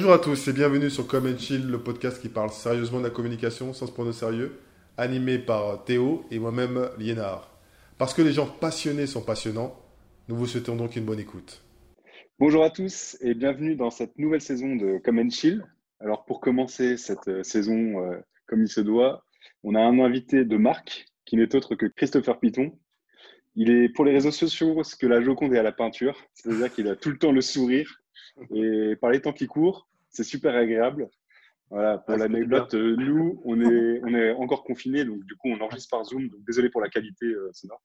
[0.00, 3.10] Bonjour à tous et bienvenue sur Come Chill, le podcast qui parle sérieusement de la
[3.10, 4.58] communication sans se prendre au sérieux,
[4.96, 7.54] animé par Théo et moi-même Liénard.
[7.98, 9.78] Parce que les gens passionnés sont passionnants,
[10.26, 11.62] nous vous souhaitons donc une bonne écoute.
[12.38, 15.62] Bonjour à tous et bienvenue dans cette nouvelle saison de Come Chill.
[16.00, 19.22] Alors pour commencer cette euh, saison euh, comme il se doit,
[19.64, 22.72] on a un invité de marque qui n'est autre que Christopher Piton.
[23.54, 26.72] Il est pour les réseaux sociaux ce que la Joconde est à la peinture, c'est-à-dire
[26.72, 28.00] qu'il a tout le temps le sourire
[28.54, 31.08] et par les temps qui courent, c'est super agréable.
[31.70, 35.48] Voilà, pour ah, l'anecdote, euh, nous, on est, on est encore confinés, donc du coup,
[35.48, 37.80] on enregistre par Zoom, donc désolé pour la qualité euh, sonore.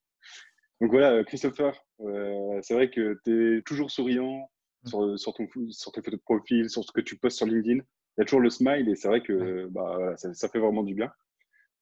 [0.81, 4.49] Donc voilà, Christopher, euh, c'est vrai que tu es toujours souriant
[4.84, 4.89] mm.
[4.89, 7.77] sur, sur, ton, sur tes photos de profil, sur ce que tu postes sur LinkedIn.
[7.77, 10.84] Il y a toujours le smile et c'est vrai que bah, ça, ça, fait vraiment
[10.84, 11.12] du bien.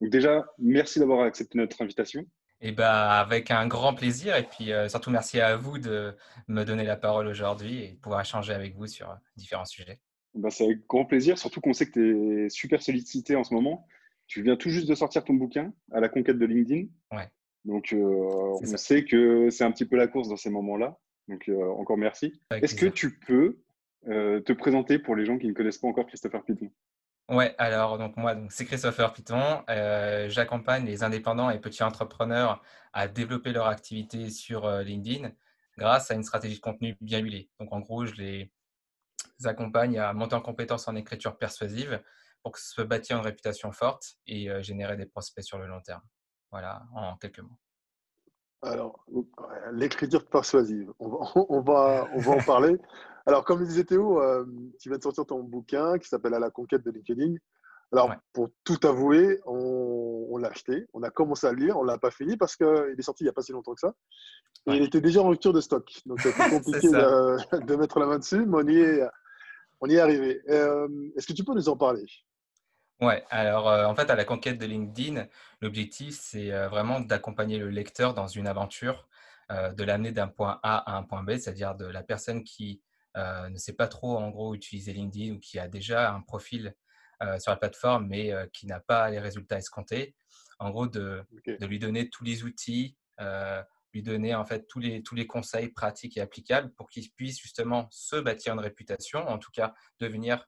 [0.00, 2.26] Donc déjà, merci d'avoir accepté notre invitation.
[2.60, 4.36] Et bah, avec un grand plaisir.
[4.36, 6.16] Et puis euh, surtout, merci à vous de
[6.48, 10.00] me donner la parole aujourd'hui et de pouvoir échanger avec vous sur euh, différents sujets.
[10.34, 13.54] Bah, c'est avec grand plaisir, surtout qu'on sait que tu es super sollicité en ce
[13.54, 13.86] moment.
[14.26, 16.86] Tu viens tout juste de sortir ton bouquin à la conquête de LinkedIn.
[17.12, 17.28] Ouais.
[17.64, 20.98] Donc, euh, on sait que c'est un petit peu la course dans ces moments-là.
[21.28, 22.40] Donc, encore merci.
[22.50, 23.58] Est-ce que tu peux
[24.04, 26.70] te présenter pour les gens qui ne connaissent pas encore Christopher Piton?
[27.30, 29.62] Ouais, alors donc moi, donc, c'est Christopher Piton.
[29.70, 32.62] Euh, j'accompagne les indépendants et petits entrepreneurs
[32.92, 35.32] à développer leur activité sur euh, LinkedIn
[35.78, 37.48] grâce à une stratégie de contenu bien huilée.
[37.58, 38.50] Donc en gros, je les
[39.44, 42.00] accompagne à monter en compétences en écriture persuasive
[42.42, 46.02] pour se bâtir une réputation forte et euh, générer des prospects sur le long terme.
[46.50, 47.58] Voilà, en quelques mots.
[48.62, 49.04] Alors,
[49.72, 52.78] l'écriture persuasive, on va, on va, on va en parler.
[53.26, 54.44] Alors, comme le disait Théo, euh,
[54.78, 57.34] tu viens de sortir ton bouquin qui s'appelle À la conquête de LinkedIn.
[57.94, 61.86] Alors, pour tout avouer, on, l'a acheté, on a commencé à le lire, on ne
[61.86, 63.94] l'a pas fini parce qu'il est sorti il n'y a pas si longtemps que ça.
[64.66, 65.88] Et il était déjà en rupture de stock.
[66.04, 69.02] Donc, c'est compliqué de, mettre la main dessus, mais on y est,
[69.80, 70.42] on y est arrivé.
[70.48, 72.04] Euh, est-ce que tu peux nous en parler?
[73.00, 75.28] Ouais, alors euh, en fait, à la conquête de LinkedIn,
[75.60, 79.06] l'objectif, c'est vraiment d'accompagner le lecteur dans une aventure,
[79.50, 82.82] de l'amener d'un point A à un point B, c'est-à-dire de la personne qui
[83.14, 86.74] ne sait pas trop en gros utiliser LinkedIn ou qui a déjà un profil
[87.38, 90.14] sur la plateforme mais euh, qui n'a pas les résultats escomptés,
[90.58, 92.96] en gros de, de lui donner tous les outils,
[93.92, 97.40] lui donner en fait tous les, tous les conseils pratiques et applicables pour qu'il puisse
[97.40, 100.44] justement se bâtir une réputation, en tout cas devenir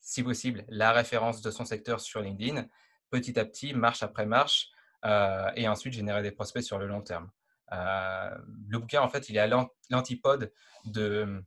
[0.00, 2.66] si possible la référence de son secteur sur LinkedIn,
[3.10, 4.68] petit à petit, marche après marche,
[5.56, 7.30] et ensuite générer des prospects sur le long terme.
[7.70, 9.48] le bouquin, en fait, il est à
[9.90, 10.52] l'antipode
[10.84, 11.42] de,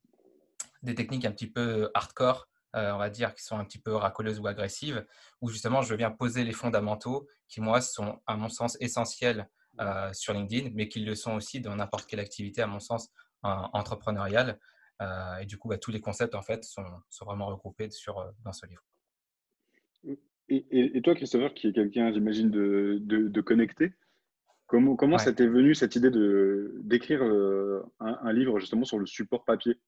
[0.84, 3.96] des techniques un petit peu hardcore, euh, on va dire, qui sont un petit peu
[3.96, 5.04] racoleuses ou agressives,
[5.42, 9.50] où justement je viens poser les fondamentaux qui, moi, sont à mon sens essentiels
[9.80, 13.10] euh, sur LinkedIn, mais qui le sont aussi dans n'importe quelle activité, à mon sens,
[13.44, 14.60] entrepreneuriale.
[15.02, 16.84] Euh, et du coup, bah, tous les concepts, en fait, sont,
[17.22, 18.84] vraiment regroupés sur, dans ce livre.
[20.50, 23.94] Et, toi, Christopher, qui est quelqu'un, j'imagine, de, de, connecté,
[24.66, 26.12] comment, comment ça t'est venu cette idée
[26.84, 29.80] d'écrire un, un, livre justement sur le support papier?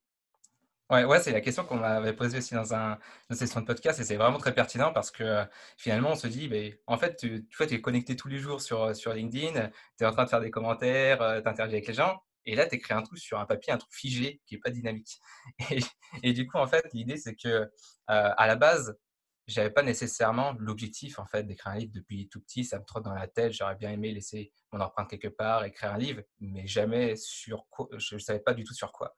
[0.90, 2.98] Ouais, ouais, c'est la question qu'on m'avait posée aussi dans un,
[3.30, 5.46] une session de podcast et c'est vraiment très pertinent parce que euh,
[5.78, 8.40] finalement on se dit, mais, en fait, tu, tu, vois, tu es connecté tous les
[8.40, 11.76] jours sur, sur LinkedIn, tu es en train de faire des commentaires, euh, tu interagis
[11.76, 14.42] avec les gens et là tu écris un truc sur un papier, un truc figé
[14.48, 15.20] qui n'est pas dynamique.
[16.24, 17.68] Et, du coup, en fait, l'idée c'est que euh,
[18.08, 18.98] à la base,
[19.46, 23.04] j'avais pas nécessairement l'objectif en fait d'écrire un livre depuis tout petit, ça me trotte
[23.04, 26.66] dans la tête, j'aurais bien aimé laisser mon empreinte quelque part, écrire un livre, mais
[26.68, 29.16] jamais sur quoi, je ne savais pas du tout sur quoi.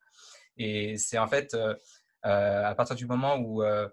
[0.63, 1.73] Et c'est en fait euh,
[2.25, 3.87] euh, à partir du moment où euh,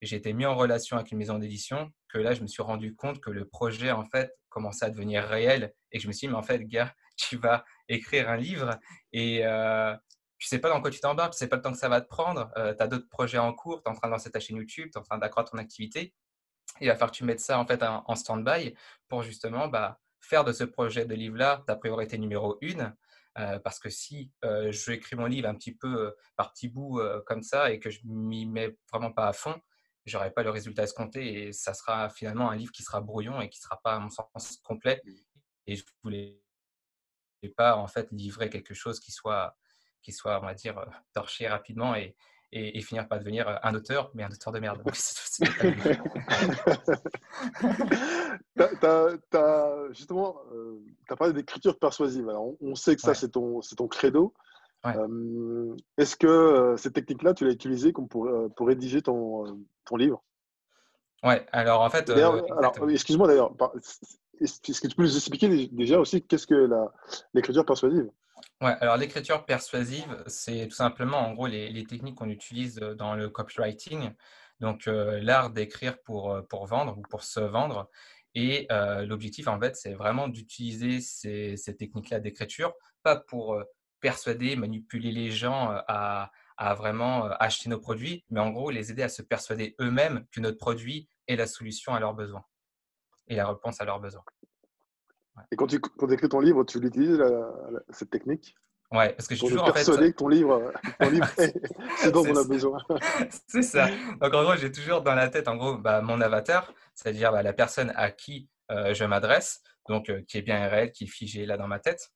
[0.00, 2.94] j'ai été mis en relation avec une maison d'édition que là, je me suis rendu
[2.94, 6.26] compte que le projet, en fait, commençait à devenir réel et que je me suis
[6.26, 8.78] dit, mais en fait, gars, tu vas écrire un livre
[9.12, 9.94] et euh,
[10.38, 12.00] tu sais pas dans quoi tu t'embarques, tu sais pas le temps que ça va
[12.00, 14.40] te prendre, tu as d'autres projets en cours, tu es en train de lancer ta
[14.40, 16.12] chaîne YouTube, tu es en train d'accroître ton activité.
[16.80, 18.74] Il va falloir que tu mettes ça en fait en, stand-by
[19.08, 22.94] pour justement bah, faire de ce projet de livre-là ta priorité numéro une
[23.38, 26.68] euh, parce que si euh, je écris mon livre un petit peu euh, par petits
[26.68, 29.60] bouts comme ça et que je m'y mets vraiment pas à fond,
[30.06, 33.48] j'aurai pas le résultat escompté et ça sera finalement un livre qui sera brouillon et
[33.48, 35.02] qui sera pas à mon sens complet.
[35.04, 35.12] Mmh.
[35.66, 36.40] Et je voulais
[37.56, 39.56] pas en fait livrer quelque chose qui soit
[40.02, 40.82] qui soit on va dire
[41.12, 42.16] torché rapidement et,
[42.54, 44.80] et, finir par devenir euh, un auteur, mais un auteur de merde.
[49.92, 52.28] justement, euh, tu as parlé d'écriture persuasive.
[52.28, 54.32] Alors, on, sait que ça, c'est ton, ton credo.
[54.86, 60.22] Euh, est-ce que cette technique-là, tu l'as utilisée pour, pour rédiger ton, ton livre?
[61.22, 62.10] Ouais, alors en fait.
[62.90, 63.54] excuse-moi d'ailleurs,
[64.40, 66.68] est-ce que tu peux nous expliquer déjà aussi qu'est-ce que
[67.32, 68.10] l'écriture persuasive?
[68.60, 74.12] Alors l'écriture persuasive, c'est tout simplement en gros les, techniques qu'on utilise dans le copywriting,
[74.60, 77.90] donc l'art d'écrire pour, pour vendre ou pour se vendre.
[78.34, 78.66] Et
[79.06, 82.72] l'objectif, en fait, c'est vraiment d'utiliser ces, techniques-là d'écriture,
[83.02, 83.60] pas pour
[84.00, 86.30] persuader, manipuler les gens à
[86.74, 90.58] vraiment acheter nos produits, mais en gros les aider à se persuader eux-mêmes que notre
[90.58, 92.44] produit est la solution à leurs besoins
[93.28, 94.24] et la réponse à leurs besoins.
[95.50, 97.22] Et quand tu, quand écris ton livre, tu l'utilises,
[97.90, 98.54] cette technique?
[98.94, 102.36] Ouais, parce que je suis toujours persuadé que ton livre, ton livre c'est dont on
[102.36, 102.78] a besoin.
[103.48, 103.88] c'est ça.
[104.20, 107.42] Donc en gros, j'ai toujours dans la tête en gros bah, mon avatar, c'est-à-dire bah,
[107.42, 111.08] la personne à qui euh, je m'adresse, donc euh, qui est bien réel, qui est
[111.08, 112.12] figé là dans ma tête.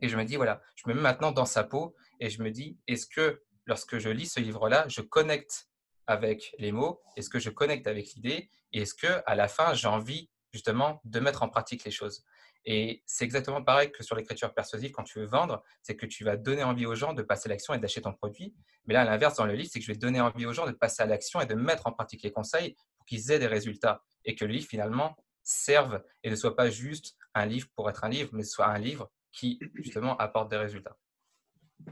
[0.00, 2.50] Et je me dis voilà, je me mets maintenant dans sa peau et je me
[2.50, 5.68] dis est-ce que lorsque je lis ce livre-là, je connecte
[6.06, 7.02] avec les mots?
[7.16, 8.48] Est-ce que je connecte avec l'idée?
[8.72, 12.24] Et est-ce que à la fin, j'ai envie justement de mettre en pratique les choses?
[12.64, 16.24] Et c'est exactement pareil que sur l'écriture persuasive quand tu veux vendre, c'est que tu
[16.24, 18.54] vas donner envie aux gens de passer à l'action et d'acheter ton produit.
[18.86, 20.66] Mais là, à l'inverse, dans le livre, c'est que je vais donner envie aux gens
[20.66, 23.46] de passer à l'action et de mettre en pratique les conseils pour qu'ils aient des
[23.46, 27.88] résultats et que le livre, finalement, serve et ne soit pas juste un livre pour
[27.88, 30.98] être un livre, mais soit un livre qui, justement, apporte des résultats.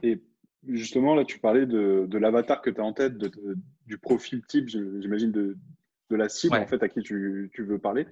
[0.02, 0.22] Et
[0.66, 5.32] justement, là, tu parlais de, l'avatar que tu as en tête, du profil type, j'imagine,
[5.32, 5.56] de,
[6.10, 8.06] la cible en fait, à qui tu veux parler.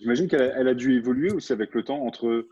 [0.00, 2.46] J'imagine qu'elle a dû évoluer aussi avec le temps entre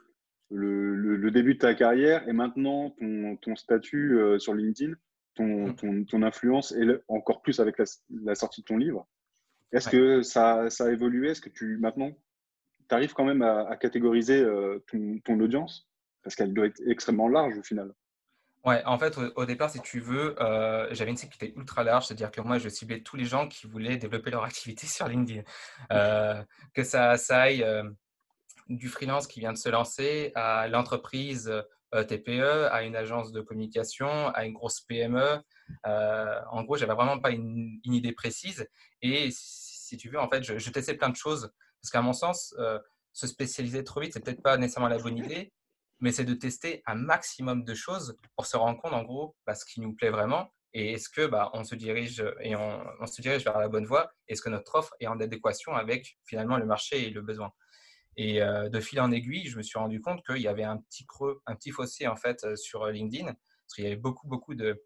[0.50, 2.94] le, début de ta carrière et maintenant
[3.40, 4.92] ton, statut euh, sur LinkedIn,
[5.38, 5.74] mm.
[5.74, 9.06] ton, ton, influence et encore plus avec la, sortie de ton livre.
[9.72, 11.30] Est-ce que ça, ça, a évolué?
[11.30, 12.12] Est-ce que tu maintenant
[12.88, 14.78] tu arrives quand même à, catégoriser euh,
[15.24, 15.88] ton, audience?
[16.22, 17.92] Parce qu'elle doit être extrêmement large au final.
[18.64, 21.84] Ouais, en fait, au, départ, si tu veux, euh, j'avais une cible qui était ultra
[21.84, 25.06] large, c'est-à-dire que moi, je ciblais tous les gens qui voulaient développer leur activité sur
[25.06, 25.42] LinkedIn.
[25.92, 27.84] Euh, que ça, aille euh,
[28.70, 31.52] du freelance qui vient de se lancer à l'entreprise
[32.08, 35.40] TPE, à une agence de communication, à une grosse PME.
[35.84, 38.66] en gros, j'avais vraiment pas une, idée précise.
[39.02, 41.52] Et si, tu veux, en fait, je, je, testais plein de choses.
[41.80, 42.54] Parce qu'à mon sens,
[43.12, 45.52] se spécialiser trop vite, c'est peut-être pas nécessairement la bonne idée
[46.00, 49.54] mais c'est de tester un maximum de choses pour se rendre compte en gros bah,
[49.54, 53.22] ce qui nous plaît vraiment et est-ce que bah, on se dirige et on, se
[53.22, 56.66] dirige vers la bonne voie Est-ce que notre offre est en adéquation avec finalement le
[56.66, 57.52] marché et le besoin
[58.16, 60.78] Et euh, de fil en aiguille, je me suis rendu compte qu'il y avait un
[60.78, 64.26] petit creux, un petit fossé en fait euh, sur LinkedIn parce qu'il y avait beaucoup
[64.26, 64.84] beaucoup de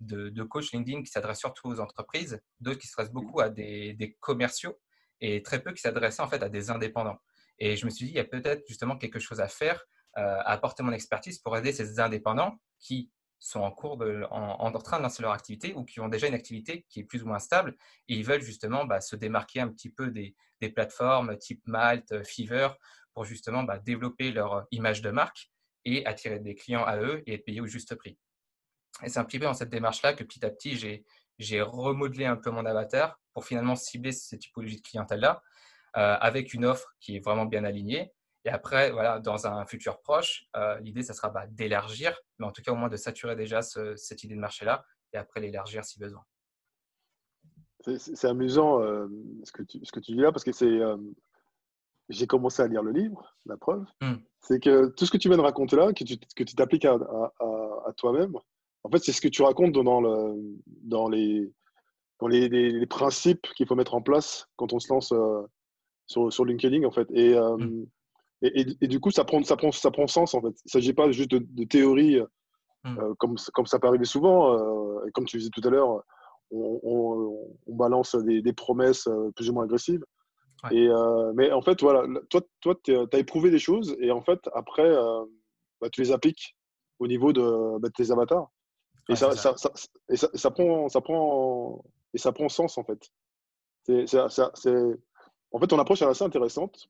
[0.00, 3.94] de, de coachs LinkedIn qui s'adressent surtout aux entreprises, d'autres qui s'adressent beaucoup à des,
[3.94, 4.78] des, commerciaux
[5.22, 7.18] et très peu qui s'adressaient en fait à des indépendants.
[7.58, 9.82] Et je me suis dit, il y a peut-être justement quelque chose à faire
[10.18, 14.98] euh, apporter mon expertise pour aider ces indépendants qui sont en cours de, en, train
[14.98, 17.38] de lancer leur activité ou qui ont déjà une activité qui est plus ou moins
[17.38, 17.76] stable
[18.08, 20.34] et ils veulent justement bah, se démarquer un petit peu des,
[20.74, 22.76] plateformes type Malte, Fiverr
[23.12, 25.50] pour justement bah, développer leur image de marque
[25.84, 28.18] et attirer des clients à eux et être payés au juste prix.
[29.02, 31.04] Et c'est un petit peu dans cette démarche-là que petit à petit,
[31.38, 35.42] j'ai remodelé un peu mon avatar pour finalement cibler ces typologies de clientèle-là
[35.96, 38.12] euh, avec une offre qui est vraiment bien alignée
[38.46, 42.52] et après, voilà, dans un futur proche, euh, l'idée, ça sera bah, d'élargir, mais en
[42.52, 45.98] tout cas au moins de saturer déjà cette idée de marché-là et après l'élargir si
[45.98, 46.22] besoin.
[47.98, 49.08] C'est amusant euh,
[49.42, 50.64] ce, que tu, ce que tu dis là parce que c'est.
[50.64, 50.96] Euh,
[52.08, 53.84] j'ai commencé à lire le livre, la preuve.
[54.00, 54.18] Hmm.
[54.40, 56.84] C'est que tout ce que tu viens de raconter là, que tu que tu t'appliques
[56.84, 58.36] à, à, toi-même,
[58.84, 60.36] en fait, c'est ce que tu racontes dans, le,
[60.66, 61.52] dans, les,
[62.20, 65.12] dans les, les, principes qu'il faut mettre en place quand on se lance
[66.06, 67.08] sur, sur LinkedIn, en fait.
[67.10, 67.36] Et.
[67.36, 67.86] Hmm.
[68.54, 70.48] Et, du coup, ça prend, ça, prend, ça prend sens en fait.
[70.48, 72.20] Il ne s'agit pas juste de, théorie
[72.84, 72.98] hmm.
[72.98, 74.52] euh, comme, comme ça peut arriver souvent.
[74.52, 76.02] Euh, et comme tu disais tout à l'heure,
[76.50, 80.04] on, balance des, promesses euh, plus ou moins agressives.
[80.70, 80.88] Et,
[81.34, 84.90] mais en fait, voilà, toi, toi tu as éprouvé des choses et en fait, après,
[85.80, 86.56] bah, tu les appliques
[86.98, 88.50] au niveau de, bah, tes avatars.
[89.08, 89.54] Et, ça, ça.
[90.10, 91.84] et ça, prend, ça, prend,
[92.14, 92.98] et ça prend sens en fait.
[93.84, 94.18] C'est,
[95.52, 96.88] en fait, ton approche est assez intéressante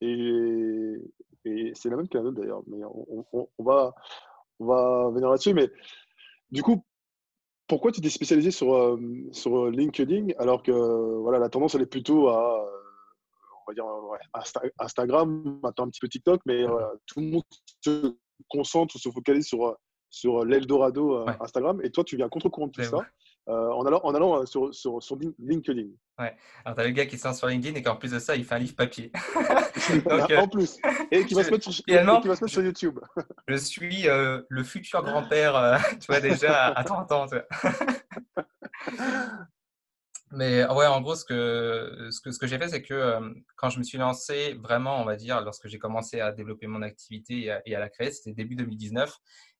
[0.00, 0.96] et,
[1.74, 2.62] c'est la même que la nôtre d'ailleurs.
[2.66, 3.94] Mais on, va,
[4.58, 5.54] on va venir là-dessus.
[5.54, 5.70] Mais
[6.50, 6.84] du coup,
[7.66, 8.98] pourquoi tu t'es spécialisé sur, euh,
[9.32, 12.70] sur LinkedIn alors que voilà, la tendance elle est plutôt à
[13.66, 13.84] on va dire
[14.78, 16.64] Instagram, maintenant un petit peu TikTok, mais
[17.06, 17.42] tout le monde
[17.82, 18.14] se
[18.48, 19.76] concentre ou se focalise sur,
[20.10, 21.80] sur l'Eldorado euh, Instagram.
[21.82, 22.98] Et toi, tu viens contre-courant de tout ça.
[23.46, 25.88] Euh, en allant, en allant euh, sur, sur, sur, LinkedIn.
[26.18, 26.34] Ouais.
[26.64, 28.44] Alors, tu as le gars qui lance sur LinkedIn et qu'en plus de ça, il
[28.44, 29.12] fait un livre papier.
[30.38, 30.78] en plus.
[31.10, 32.98] Et qui va, se mettre sur, qui va se mettre sur YouTube.
[33.48, 37.26] je suis le futur grand-père, tu vois, déjà à 30 ans.
[40.30, 43.20] Mais ouais, en gros, ce que, ce que, ce que j'ai fait, c'est que
[43.56, 46.80] quand je me suis lancé vraiment, on va dire, lorsque j'ai commencé à développer mon
[46.80, 49.14] activité et à, la créer, c'était début 2019.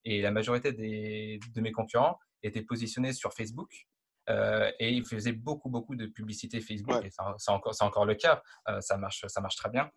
[0.07, 3.87] Et la majorité des, de mes concurrents étaient positionnés sur Facebook.
[4.29, 7.05] et ils faisaient beaucoup, beaucoup de publicité Facebook.
[7.05, 8.43] Et c'est encore, encore le cas.
[8.81, 9.91] ça, marche, ça marche très bien.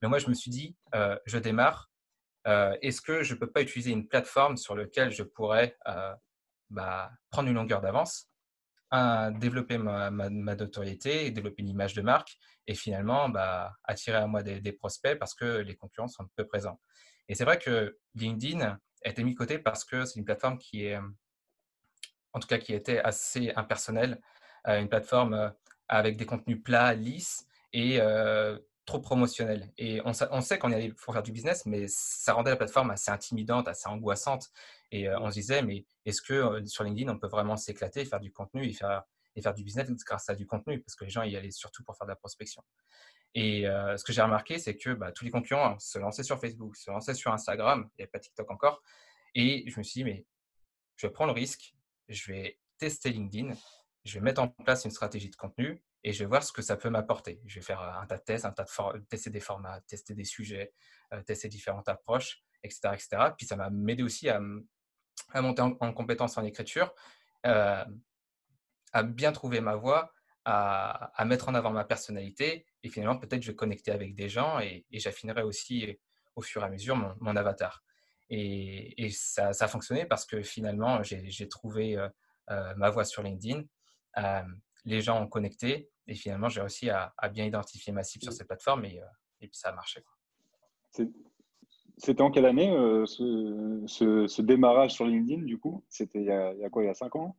[0.00, 0.76] Mais moi, je me suis dit,
[1.26, 1.90] je démarre.
[2.46, 5.76] Est-ce que je ne peux pas utiliser une plateforme sur laquelle je pourrais
[6.70, 8.32] bah, prendre une longueur d'avance
[9.38, 14.42] développer ma, ma, notoriété, développer une image de marque et finalement bah, attirer à moi
[14.42, 16.78] des, prospects parce que les concurrents sont peu présents.
[17.28, 20.58] Et c'est vrai que LinkedIn a été mis de côté parce que c'est une plateforme
[20.58, 20.98] qui est,
[22.32, 24.20] en tout cas, qui était assez impersonnelle,
[24.68, 25.50] euh, une plateforme euh,
[25.88, 29.70] avec des contenus plats, lisses et euh, trop promotionnels.
[29.78, 32.90] Et on, sait qu'on y allait pour faire du business, mais ça rendait la plateforme
[32.90, 34.50] assez intimidante, assez angoissante.
[34.90, 38.32] Et on se disait, mais est-ce que sur LinkedIn, on peut vraiment s'éclater, faire du
[38.32, 40.80] contenu et faire, du business grâce à du contenu?
[40.80, 42.62] Parce que les gens y allaient surtout pour faire de la prospection.
[43.34, 46.76] Et ce que j'ai remarqué, c'est que bah, tous les concurrents se lançaient sur Facebook,
[46.76, 48.82] se lançaient sur Instagram, il n'y avait pas TikTok encore.
[49.36, 50.26] Et je me suis dit, mais
[50.96, 51.74] je prendre le risque,
[52.12, 53.54] je vais tester LinkedIn,
[54.04, 56.62] je vais mettre en place une stratégie de contenu et je vais voir ce que
[56.62, 57.40] ça peut m'apporter.
[57.46, 60.24] Je vais faire un tas de tests, un tas de tester des formats, tester des
[60.24, 60.72] sujets,
[61.26, 62.80] tester différentes approches, etc.
[62.94, 63.08] etc.
[63.36, 64.40] Puis ça m'a aidé aussi à,
[65.34, 66.92] monter en, compétence en écriture,
[67.46, 67.84] euh,
[68.92, 70.12] à bien trouver ma voix,
[70.44, 72.66] à, mettre en avant ma personnalité.
[72.82, 75.98] Et finalement, peut-être je vais connecter avec des gens et, j'affinerai aussi
[76.34, 77.82] au fur et à mesure mon, avatar.
[78.34, 82.08] Et, ça, a fonctionné parce que finalement, j'ai trouvé euh,
[82.50, 83.62] euh, ma voix sur LinkedIn.
[84.84, 88.48] les gens ont connecté et finalement, j'ai réussi à, bien identifier ma cible sur cette
[88.48, 89.00] plateforme et,
[89.40, 90.02] et puis ça a marché.
[91.98, 95.84] C'était en quelle année euh, ce, démarrage sur LinkedIn du coup?
[95.88, 97.36] C'était il, y a quoi Il y a 5 ans?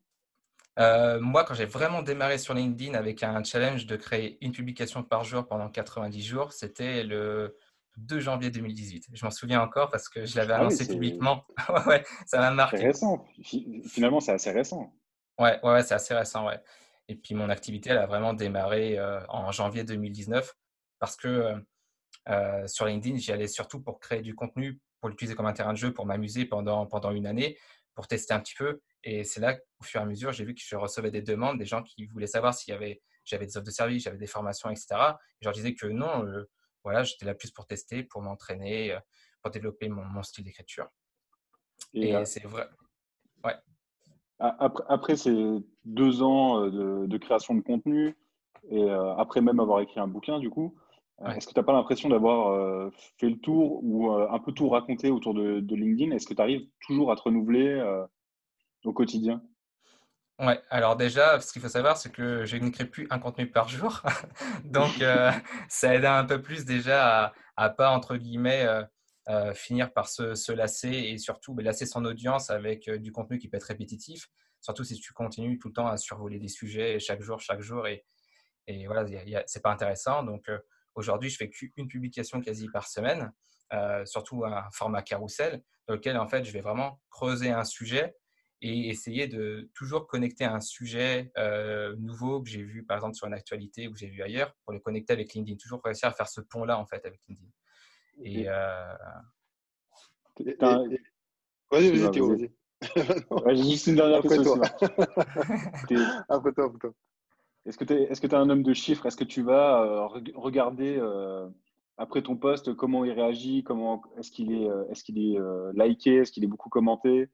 [0.80, 5.04] Euh, moi, quand j'ai vraiment démarré sur LinkedIn avec un challenge de créer une publication
[5.04, 7.58] par jour pendant 90 jours, c'était le
[7.98, 9.08] 2 janvier 2018.
[9.14, 11.46] Je m'en souviens encore parce que je l'avais ah annoncé publiquement.
[11.88, 12.78] ouais, ça m'a marqué.
[12.78, 13.26] C'est récent.
[13.88, 14.94] Finalement, c'est assez récent.
[15.40, 16.48] Ouais, ouais, c'est assez récent.
[16.48, 16.60] Ouais.
[17.08, 20.54] Et puis, mon activité, elle a vraiment démarré euh, en janvier 2019
[21.00, 21.56] parce que
[22.30, 25.74] euh, sur LinkedIn, j'y allais surtout pour créer du contenu, pour l'utiliser comme un terrain
[25.74, 27.58] de jeu, pour m'amuser pendant, pendant une année,
[27.94, 28.82] pour tester un petit peu.
[29.04, 31.58] Et c'est là qu'au fur et à mesure, j'ai vu que je recevais des demandes,
[31.58, 34.28] des gens qui voulaient savoir s'il y avait, j'avais des offres de service, j'avais des
[34.28, 34.88] formations, etc.
[34.92, 36.50] Et je leur disais que non, euh,
[36.84, 39.00] voilà, j'étais là plus pour tester, pour m'entraîner, euh,
[39.42, 40.88] pour développer mon, style d'écriture.
[41.94, 42.68] Et, c'est vrai.
[43.44, 43.56] Ouais.
[44.40, 45.34] Après, après, ces
[45.86, 48.16] deux ans de, de, création de contenu,
[48.70, 50.78] et après même avoir écrit un bouquin, du coup,
[51.32, 54.52] est-ce que tu n'as pas l'impression d'avoir euh, fait le tour ou euh, un peu
[54.52, 56.12] tout raconté autour de, LinkedIn?
[56.12, 58.06] Est-ce que tu arrives toujours à te renouveler euh,
[58.84, 59.42] au quotidien?
[60.40, 63.70] Ouais, alors déjà, ce qu'il faut savoir, c'est que je n'écris plus un contenu par
[63.70, 64.02] jour.
[64.66, 64.92] Donc,
[65.70, 68.68] ça aide un peu plus déjà à, ne pas, entre guillemets,
[69.54, 73.58] finir par se, lasser et surtout ben, lasser son audience avec du contenu qui peut
[73.58, 74.28] être répétitif.
[74.60, 77.86] Surtout si tu continues tout le temps à survoler des sujets chaque jour, chaque jour.
[77.88, 78.04] Et,
[78.68, 79.06] et voilà,
[79.46, 80.24] c'est pas intéressant.
[80.24, 80.50] Donc,
[80.96, 83.32] Aujourd'hui, je fais qu'une publication quasi par semaine,
[83.74, 88.16] euh, surtout un format carrousel, dans lequel en fait, je vais vraiment creuser un sujet
[88.64, 93.28] et essayer de toujours connecter un sujet euh, nouveau que j'ai vu par exemple sur
[93.28, 95.58] une actualité ou que j'ai vu ailleurs pour le connecter avec LinkedIn.
[95.58, 97.50] Toujours réussir à faire ce pont-là en fait avec LinkedIn.
[98.24, 98.94] Et, euh...
[101.70, 102.52] Vas-y, vas-y, Théo, vas-y.
[103.56, 104.62] J'ai juste une dernière question.
[106.30, 106.94] après toi, après toi.
[107.66, 109.06] Est-ce que tu es, est un homme de chiffres?
[109.06, 111.50] Est-ce que tu vas euh, regarder euh,
[111.98, 116.16] après ton post comment il réagit comment, Est-ce qu'il est, est, qu'il est euh, liké?
[116.16, 117.30] Est-ce qu'il est beaucoup commenté?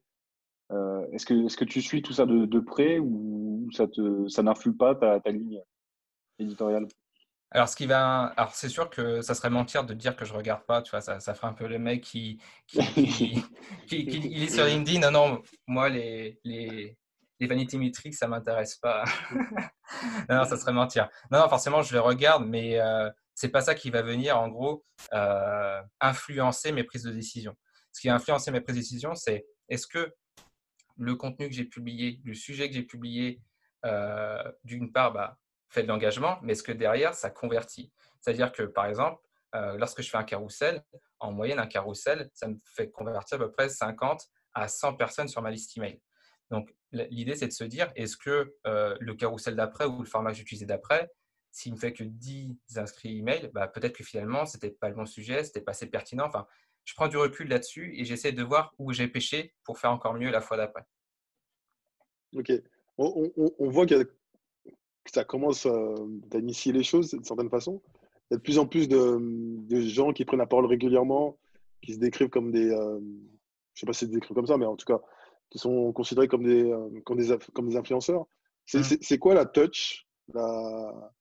[1.12, 4.76] Est-ce que, est que tu suis tout ça de, près ou ça, te, ça n'influe
[4.76, 5.60] pas ta, ta ligne
[6.38, 6.86] éditoriale?
[7.52, 10.32] Alors, ce qui va, alors c'est sûr que ça serait mentir de dire que je
[10.32, 12.78] regarde pas, tu vois, ça, ça ferait un peu le mec qui, qui,
[13.88, 15.00] qui, qui, il est sur LinkedIn.
[15.00, 16.96] Non, non, moi les, les,
[17.40, 19.04] les vanity metrics, ça m'intéresse pas.
[20.28, 21.08] non, ça serait mentir.
[21.32, 24.48] Non, non, forcément, je les regarde, mais euh, c'est pas ça qui va venir, en
[24.48, 27.56] gros, euh, influencer mes prises de décision.
[27.92, 30.14] Ce qui va influencer mes prises de décision, c'est est-ce que
[31.00, 33.42] le contenu que j'ai publié, le sujet que j'ai publié,
[33.84, 35.38] euh, d'une part, bah,
[35.68, 40.08] fait de l'engagement, mais est-ce que derrière, ça convertit C'est-à-dire que, par exemple, lorsque je
[40.08, 40.82] fais un carrousel,
[41.18, 45.28] en moyenne, un carrousel, ça me fait convertir à peu près 50 à 100 personnes
[45.28, 46.00] sur ma liste email.
[46.50, 50.32] Donc, l'idée, c'est de se dire, est-ce que euh, le carrousel d'après ou le format
[50.32, 51.10] que j'utilisais d'après,
[51.52, 54.94] s'il ne fait que 10 inscrits email, bah, peut-être que finalement, ce n'était pas le
[54.94, 56.26] bon sujet, ce n'était pas assez pertinent.
[56.26, 56.46] Enfin,
[56.90, 60.14] je prends du recul là-dessus et j'essaie de voir où j'ai pêché pour faire encore
[60.14, 60.82] mieux la fois d'après.
[62.34, 62.50] Ok.
[62.98, 64.12] On, voit que
[65.06, 65.68] ça commence
[66.32, 67.80] d'initier les choses d'une certaine façon.
[68.28, 69.18] Il y a de plus en plus de,
[69.68, 71.38] de, gens qui prennent la parole régulièrement,
[71.80, 72.68] qui se décrivent comme des.
[72.68, 73.00] je ne
[73.76, 75.00] sais pas si c'est décrivent comme ça, mais en tout cas,
[75.48, 78.26] qui sont considérés comme des, comme des, comme des influenceurs.
[78.74, 78.82] Mmh.
[79.00, 81.12] C'est quoi la touch la...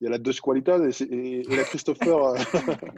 [0.00, 2.34] Il y a la Touch Qualitas et, et, la Christopher.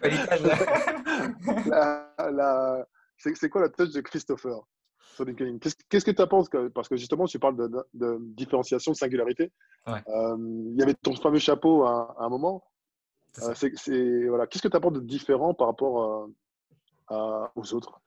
[1.67, 2.87] la, la...
[3.17, 4.61] C'est quoi la touch de Christopher
[5.88, 9.52] Qu'est-ce que tu penses Parce que justement, tu parles de, de, différenciation, de singularité.
[9.88, 12.62] Euh, il y avait ton fameux chapeau à, un moment.
[13.43, 13.55] Euh,
[14.28, 14.47] voilà.
[14.47, 16.35] Qu'est-ce que tu apportes de différent par rapport
[17.11, 18.00] euh, aux autres?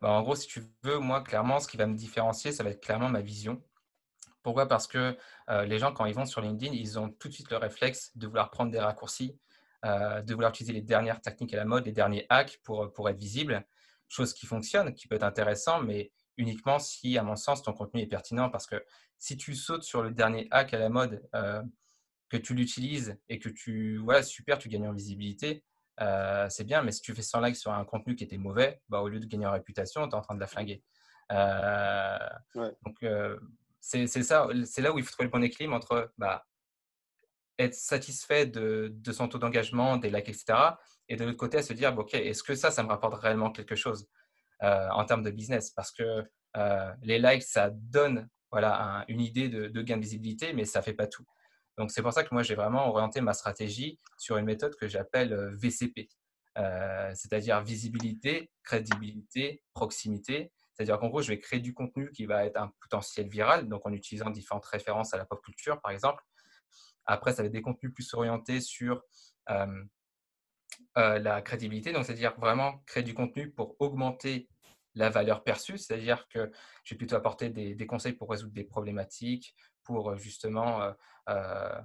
[0.00, 2.70] Bah, En gros, si tu veux, moi, clairement, ce qui va me différencier, ça va
[2.70, 3.62] être clairement ma vision.
[4.48, 4.66] Pourquoi?
[4.66, 5.14] Parce que
[5.66, 8.26] les gens, quand ils vont sur LinkedIn, ils ont tout de suite le réflexe de
[8.26, 9.38] vouloir prendre des raccourcis,
[9.84, 13.18] de vouloir utiliser les dernières techniques à la mode, les derniers hacks pour, pour être
[13.18, 13.62] visible.
[14.08, 18.00] Chose qui fonctionne, qui peut être intéressant, mais uniquement si, à mon sens, ton contenu
[18.00, 18.48] est pertinent.
[18.48, 18.82] Parce que
[19.18, 21.28] si tu sautes sur le dernier hack à la mode,
[22.30, 25.62] que tu l'utilises et que tu, voilà, super, tu gagnes en visibilité,
[26.48, 26.80] c'est bien.
[26.80, 29.20] Mais si tu fais 100 likes sur un contenu qui était mauvais, bah, au lieu
[29.20, 30.82] de gagner en réputation, tu es en train de la flinguer.
[32.86, 33.04] Donc,
[33.80, 36.44] c'est c'est là où il faut trouver le bon équilibre entre bah,
[37.58, 40.76] être satisfait de, de son taux d'engagement, des likes, etc.
[41.08, 43.50] Et de l'autre côté, à se dire, OK, est-ce que ça, ça me rapporte réellement
[43.50, 44.08] quelque chose
[44.62, 45.70] euh, en termes de business?
[45.70, 46.24] Parce que
[46.56, 50.84] euh, les likes, ça donne voilà, une idée de, gain de visibilité, mais ça ne
[50.84, 51.24] fait pas tout.
[51.76, 54.88] Donc, c'est pour ça que moi, j'ai vraiment orienté ma stratégie sur une méthode que
[54.88, 56.08] j'appelle euh, VCP,
[57.14, 60.50] c'est-à-dire visibilité, crédibilité, proximité.
[60.78, 63.84] C'est-à-dire qu'en gros, je vais créer du contenu qui va être un potentiel viral, donc
[63.84, 66.22] en utilisant différentes références à la pop culture, par exemple.
[67.04, 69.02] Après, ça va être des contenus plus orientés sur
[69.50, 74.48] euh, la crédibilité, donc c'est-à-dire vraiment créer du contenu pour augmenter
[74.94, 76.52] la valeur perçue, c'est-à-dire que
[76.84, 80.94] je vais plutôt apporter des, conseils pour résoudre des problématiques, pour euh, justement
[81.28, 81.80] euh,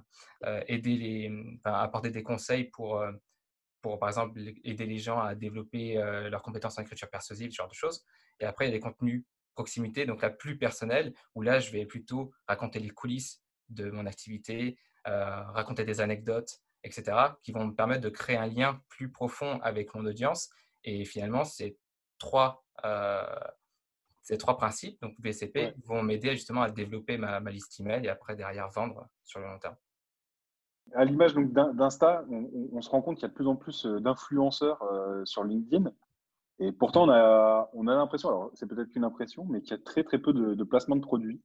[1.64, 3.04] apporter des conseils pour,
[3.82, 7.68] pour, par exemple, aider les gens à développer leurs compétences en écriture persuasive, ce genre
[7.68, 8.04] de choses.
[8.40, 11.70] Et après, il y a des contenus proximité, donc la plus personnelle, où là, je
[11.70, 17.74] vais plutôt raconter les coulisses de mon activité, raconter des anecdotes, etc., qui vont me
[17.74, 20.50] permettre de créer un lien plus profond avec mon audience.
[20.84, 21.78] Et finalement, ces
[22.18, 23.22] trois, euh,
[24.22, 28.36] ces trois principes, donc VCP, vont m'aider justement à développer ma, liste email et après
[28.36, 29.76] derrière vendre sur le long terme.
[30.94, 34.00] À l'image d'Insta, on, se rend compte qu'il y a de plus en plus euh,
[34.00, 35.90] d'influenceurs euh, sur LinkedIn.
[36.60, 39.74] Et pourtant, on a, on a l'impression, alors c'est peut-être qu'une impression, mais qu'il y
[39.74, 41.40] a très très peu de, de placements de produits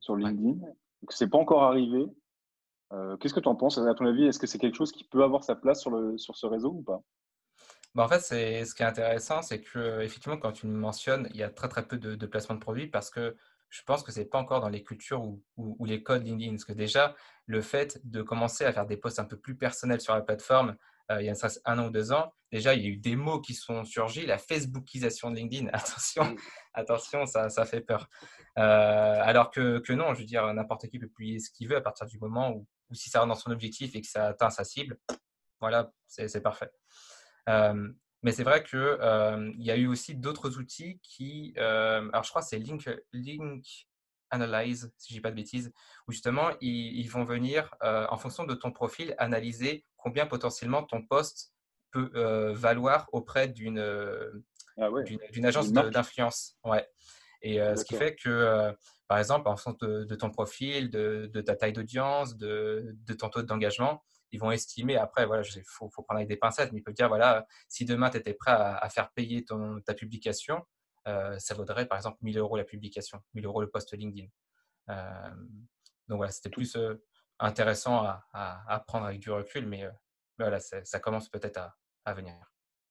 [0.00, 0.58] sur LinkedIn.
[0.58, 2.06] Donc, ce n'est pas encore arrivé.
[2.92, 3.78] Euh, qu'est-ce que tu en penses?
[3.78, 6.18] À ton avis, est-ce que c'est quelque chose qui peut avoir sa place sur, le,
[6.18, 7.02] sur ce réseau ou pas?
[7.94, 11.36] Bah en fait, ce qui est intéressant, c'est que effectivement, quand tu me mentionnes, il
[11.36, 13.36] y a très très peu de, de placements de produits parce que
[13.68, 16.52] je pense que ce n'est pas encore dans les cultures ou, ou, les codes LinkedIn.
[16.52, 17.14] Parce que déjà,
[17.46, 20.76] le fait de commencer à faire des posts un peu plus personnels sur la plateforme,
[21.10, 21.34] il y a
[21.64, 24.24] un an ou deux ans, déjà, il y a eu des mots qui sont surgis,
[24.26, 25.68] la Facebookisation de LinkedIn.
[25.72, 26.36] Attention,
[26.74, 28.08] attention, ça, ça fait peur.
[28.58, 31.76] Euh, alors que, que, non, je veux dire, n'importe qui peut publier ce qu'il veut
[31.76, 34.28] à partir du moment où ou si ça rentre dans son objectif et que ça
[34.28, 34.98] atteint sa cible,
[35.60, 36.70] voilà, c'est parfait.
[37.48, 37.88] Euh,
[38.22, 42.30] mais c'est vrai qu'il euh, y a eu aussi d'autres outils qui, euh, alors je
[42.30, 43.64] crois que c'est Link, Link
[44.30, 45.72] Analyze, si je dis pas de bêtises,
[46.06, 51.52] où justement ils, vont venir, en fonction de ton profil, analyser combien potentiellement ton poste
[51.90, 53.78] peut valoir auprès d'une
[54.78, 54.88] ah
[55.42, 56.56] agence d'influence.
[56.64, 56.86] Ouais.
[57.42, 58.74] Et ce qui fait que
[59.12, 64.02] par exemple, en fonction de, ton profil, de, ta taille d'audience, de, ton taux d'engagement,
[64.30, 67.08] ils vont estimer, après, voilà, il faut, prendre avec des pincettes, mais ils peuvent dire,
[67.08, 70.62] voilà, si demain tu étais prêt à, faire payer ton, ta publication,
[71.08, 74.28] euh, ça vaudrait par exemple 1000 euros la publication, 1000 euros le post LinkedIn.
[74.88, 75.30] Euh,
[76.08, 76.94] donc voilà, c'était plus euh,
[77.42, 79.84] intéressant à, prendre avec du recul, mais,
[80.38, 81.60] voilà, ça commence peut-être
[82.04, 82.34] à, venir.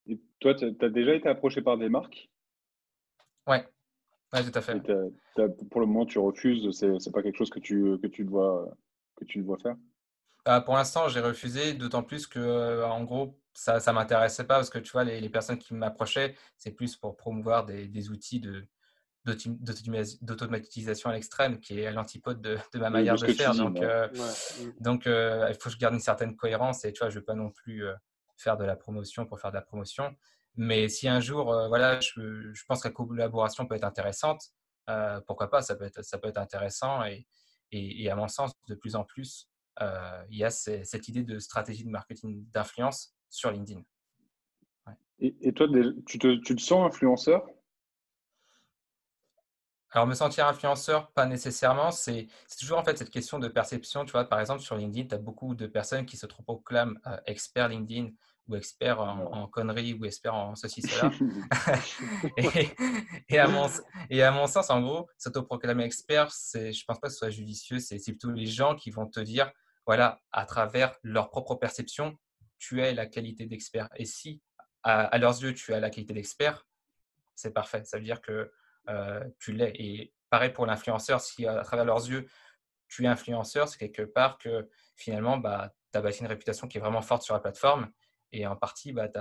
[0.07, 2.29] Et toi, tu as déjà été approché par des marques?
[3.47, 3.67] Ouais,
[4.33, 4.79] oui, tout à fait.
[5.69, 8.73] pour le moment, tu refuses, c'est n'est pas quelque chose que tu, que tu, dois,
[9.15, 9.75] que tu dois faire?
[10.45, 14.55] Bah, Pour l'instant, j'ai refusé, d'autant plus que, euh, en gros, ça ne m'intéressait pas
[14.55, 18.09] parce que tu vois, les, les personnes qui m'approchaient, c'est plus pour promouvoir des, des
[18.09, 18.67] outils de,
[19.25, 23.53] d'automatisation à l'extrême qui est à l'antipode de, de, ma manière de, faire.
[23.53, 24.07] donc, euh,
[24.79, 27.19] donc euh, il faut que je garde une certaine cohérence et tu vois, je ne
[27.19, 27.85] veux pas non plus
[28.35, 30.15] faire de la promotion pour faire de la promotion.
[30.55, 34.51] Mais si un jour, euh, voilà, je, je, pense que la collaboration peut être intéressante,
[34.89, 37.03] euh, pourquoi pas, ça peut être, ça peut être intéressant.
[37.05, 37.25] Et,
[37.71, 39.49] et, à mon sens, de plus en plus,
[39.81, 43.81] euh, il y a cette idée de stratégie de marketing d'influence sur LinkedIn.
[45.19, 45.67] Et, et, toi,
[46.05, 47.47] tu te, tu te sens influenceur?
[49.93, 51.91] Alors, me sentir influenceur, pas nécessairement.
[51.91, 52.27] C'est
[52.57, 54.05] toujours en fait cette question de perception.
[54.05, 57.17] Tu vois, par exemple, sur LinkedIn, tu as beaucoup de personnes qui se proclament euh,
[57.25, 58.09] experts LinkedIn
[58.47, 61.11] ou experts en, conneries ou experts en ceci, cela.
[63.29, 63.69] et, à mon,
[64.09, 67.29] et à mon sens, en gros, s'autoproclamer expert, je ne pense pas que ce soit
[67.29, 67.79] judicieux.
[67.79, 69.51] C'est plutôt les gens qui vont te dire,
[69.85, 72.17] voilà, à travers leur propre perception,
[72.59, 73.89] tu as la qualité d'expert.
[73.97, 74.41] Et si,
[74.83, 76.65] à, à, leurs yeux, tu as la qualité d'expert,
[77.35, 77.83] c'est parfait.
[77.83, 78.51] Ça veut dire que
[79.39, 79.71] tu l'es.
[79.75, 82.27] Et pareil pour l'influenceur, si à travers leurs yeux,
[82.87, 86.77] tu es influenceur, c'est quelque part que finalement, bah, tu as bâti une réputation qui
[86.77, 87.89] est vraiment forte sur la plateforme.
[88.31, 89.19] Et en partie, bah, tu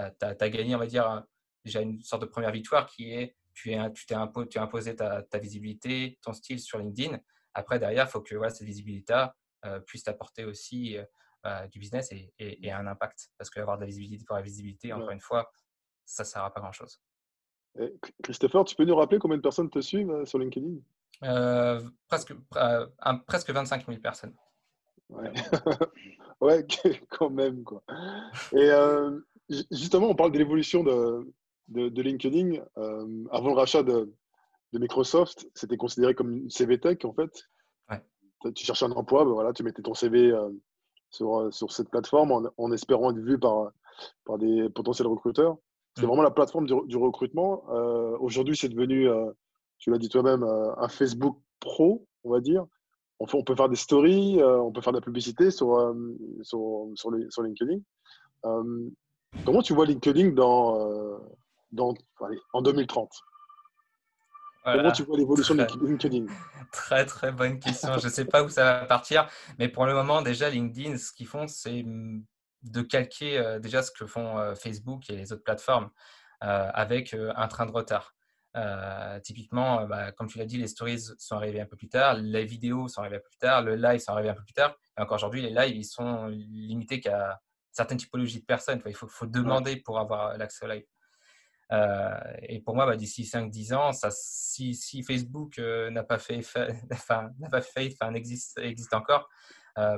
[0.00, 1.24] as, gagné, on va dire,
[1.64, 4.62] déjà une sorte de première victoire qui est tu, es, tu, t'es imposé, tu as
[4.62, 7.18] imposé ta, visibilité, ton style sur LinkedIn.
[7.54, 9.26] Après, derrière, il faut que voilà, cette visibilité
[9.64, 10.96] euh, puisse t'apporter aussi
[11.46, 13.30] euh, du business et, et, un impact.
[13.36, 15.50] Parce qu'avoir de la visibilité pour la visibilité, encore une fois,
[16.04, 17.00] ça ne sert à pas grand-chose.
[18.22, 20.76] Christopher, tu peux nous rappeler combien de personnes te suivent euh, sur LinkedIn?
[21.24, 22.86] Euh, presque, euh,
[23.26, 24.34] presque 25 000 personnes.
[25.08, 25.30] Ouais,
[26.40, 26.66] ouais
[27.10, 27.62] quand même.
[27.62, 27.82] Quoi.
[28.52, 28.70] Et
[29.70, 31.28] justement, on parle de l'évolution de,
[31.68, 32.62] de, LinkedIn.
[33.30, 34.12] avant le rachat de,
[34.72, 37.44] de Microsoft, c'était considéré comme une CV Tech en fait.
[38.54, 40.32] Tu cherchais un emploi, ben voilà, tu mettais ton CV
[41.10, 43.72] sur, sur cette plateforme en, en, espérant être vu par,
[44.24, 45.58] par des potentiels recruteurs.
[45.96, 47.64] C'est vraiment la plateforme du, recrutement.
[47.70, 49.30] Euh, aujourd'hui, c'est devenu, euh,
[49.78, 52.64] tu l'as dit toi-même, euh, un Facebook pro, on va dire.
[53.18, 55.94] On, on peut faire des stories, on peut faire de la publicité sur,
[56.42, 57.80] sur, sur, les, sur, LinkedIn.
[59.44, 61.20] comment tu vois LinkedIn dans,
[61.70, 61.92] dans,
[62.54, 63.10] en 2030
[64.64, 66.26] Comment tu vois l'évolution de LinkedIn?
[66.72, 67.98] Très, très bonne question.
[67.98, 71.12] Je ne sais pas où ça va partir, mais pour le moment, déjà, LinkedIn, ce
[71.12, 71.84] qu'ils font, c'est
[72.62, 75.90] de calquer euh, déjà ce que font euh, Facebook et les autres plateformes
[76.42, 78.14] euh, avec un train de retard.
[79.22, 82.44] typiquement, bah, comme tu l'as dit, les stories sont arrivées un peu plus tard, les
[82.44, 84.74] vidéos sont arrivées un peu plus tard, le live sont arrivés un peu plus tard.
[84.98, 87.38] Et encore aujourd'hui, les lives, ils sont limités qu'à
[87.70, 88.82] certaines typologies de personnes.
[88.86, 90.84] il faut, demander pour avoir l'accès au live.
[92.48, 96.40] et pour moi, bah, d'ici 5-10 ans, ça, si, Facebook n'a pas fait,
[96.92, 99.28] enfin, n'a pas fait, enfin, existe, existe encore,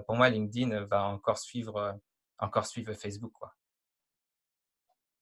[0.06, 1.96] pour moi, LinkedIn va encore suivre
[2.38, 3.32] encore suivre Facebook.
[3.32, 3.54] Quoi.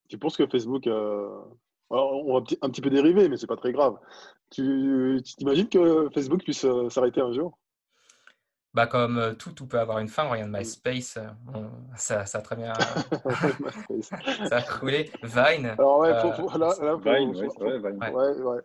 [0.09, 1.29] Tu penses que Facebook, euh,
[1.89, 3.97] on va un petit peu dériver, mais c'est pas très grave.
[4.49, 7.57] Tu t'imagines que Facebook puisse euh, s'arrêter un jour?
[8.73, 10.23] Bah comme euh, tout, tout peut avoir une fin.
[10.23, 11.17] Regarde MySpace,
[11.95, 12.73] ça, ça, a très bien,
[14.49, 15.11] ça a coulé.
[15.23, 15.75] Vine.
[15.77, 16.13] Alors ouais,
[17.03, 18.61] Vine, ouais, ouais.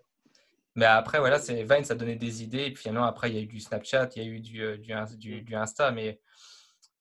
[0.76, 2.66] Mais après, voilà, c'est Vine, ça donnait des idées.
[2.66, 4.78] Et puis finalement, après, il y a eu du Snapchat, il y a eu du,
[4.78, 6.20] du, du Insta, mais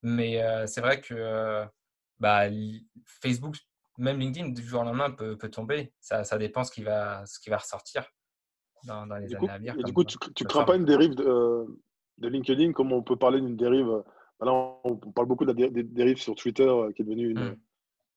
[0.06, 1.66] mais c'est vrai que
[2.20, 2.44] bah,
[3.22, 3.56] Facebook,
[3.98, 5.94] même LinkedIn, du jour au lendemain, peut, peut tomber.
[6.00, 8.06] Ça, ça, dépend ce qui va, ce qui va ressortir
[8.86, 9.76] dans, dans les années à venir.
[9.80, 11.66] Et du coup, tu ne crains pas une dérive de,
[12.20, 13.88] de, LinkedIn comme on peut parler d'une dérive
[14.40, 14.52] bah, Là,
[14.84, 17.58] on, parle beaucoup de la dérive sur Twitter, qui est devenue une, mmh.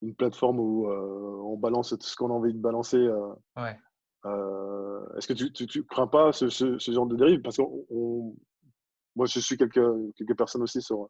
[0.03, 3.09] une plateforme où on balance tout ce qu'on a envie de balancer.
[3.57, 3.79] ouais.
[5.17, 7.41] Est-ce que tu, tu, crains pas ce, ce, genre de dérive?
[7.41, 7.63] Parce que
[9.17, 11.09] moi, je suis quelques, quelques personnes aussi sur,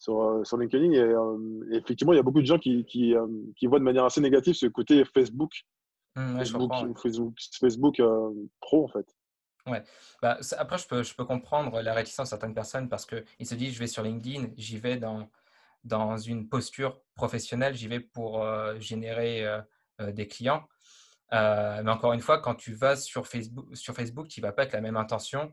[0.00, 0.92] sur, euh, sur LinkedIn.
[0.94, 3.84] Euh, et, effectivement, il y a beaucoup de gens qui, qui, euh, qui, voient de
[3.84, 5.52] manière assez négative ce côté Facebook,
[6.16, 8.02] mmh, Facebook, Facebook, Facebook
[8.60, 9.06] pro, en fait.
[9.66, 9.82] Ouais.
[10.22, 13.54] Bah, après, je peux, je peux comprendre la réticence de certaines personnes parce qu'ils se
[13.54, 15.28] disent je vais sur LinkedIn, j'y vais dans,
[15.84, 18.42] dans une posture professionnelle, j'y vais pour
[18.78, 19.44] générer
[19.98, 20.66] des clients.
[21.30, 24.62] mais encore une fois, quand tu vas sur Facebook, sur Facebook tu ne vas pas
[24.62, 25.52] avec la même intention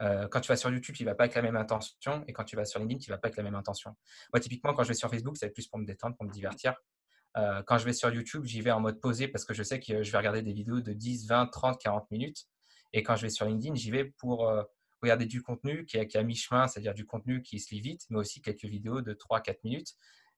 [0.00, 2.24] euh, quand tu vas sur YouTube, tu vas pas avec la même intention.
[2.26, 3.96] Et quand tu vas sur LinkedIn, tu vas pas avec la même intention.
[4.32, 6.74] Moi, typiquement, quand je vais sur Facebook, c'est plus pour me détendre, pour me divertir.
[7.36, 9.80] Euh, quand je vais sur YouTube, j'y vais en mode posé parce que je sais
[9.80, 12.46] que je vais regarder des vidéos de 10, 20, 30, 40 minutes.
[12.92, 14.62] Et quand je vais sur LinkedIn, j'y vais pour euh,
[15.02, 18.18] regarder du contenu qui est, à mi-chemin, c'est-à-dire du contenu qui se lit vite, mais
[18.18, 19.94] aussi quelques vidéos de 3, 4 minutes.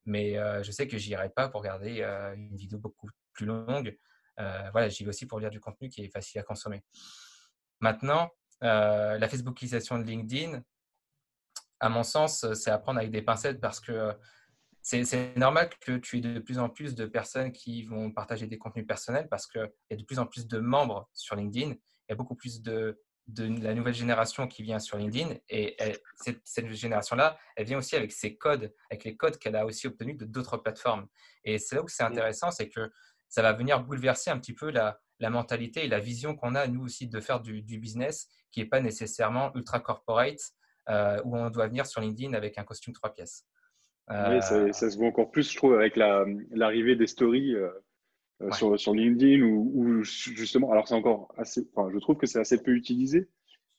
[0.07, 2.03] Mais je sais que je n'irai pas pour regarder
[2.35, 3.97] une vidéo beaucoup plus longue.
[4.39, 6.83] voilà, j'y vais aussi pour lire du contenu qui est facile à consommer.
[7.81, 8.31] Maintenant,
[8.63, 10.63] euh, la Facebookisation de LinkedIn,
[11.81, 14.15] à mon sens, c'est à prendre avec des pincettes parce que
[14.83, 18.59] c'est normal que tu aies de plus en plus de personnes qui vont partager des
[18.59, 21.71] contenus personnels parce qu'il y a de plus en plus de membres sur LinkedIn.
[21.73, 25.77] Il y a beaucoup plus de, de la nouvelle génération qui vient sur LinkedIn et
[26.17, 29.87] cette, cette génération-là, elle vient aussi avec ses codes, avec les codes qu'elle a aussi
[29.87, 31.07] obtenus de d'autres plateformes.
[31.45, 32.13] Et c'est là où c'est mmh.
[32.13, 32.91] intéressant, c'est que
[33.29, 36.67] ça va venir bouleverser un petit peu la, la mentalité et la vision qu'on a,
[36.67, 40.41] nous aussi, de faire du, business qui n'est pas nécessairement ultra corporate,
[40.89, 43.47] euh, où on doit venir sur LinkedIn avec un costume trois pièces.
[44.09, 47.55] Oui, ça, se voit encore plus, je trouve, avec l'arrivée des stories.
[47.55, 47.71] Euh,
[48.53, 52.63] sur, sur LinkedIn ou, justement, alors c'est encore assez, enfin, je trouve que c'est assez
[52.63, 53.29] peu utilisé.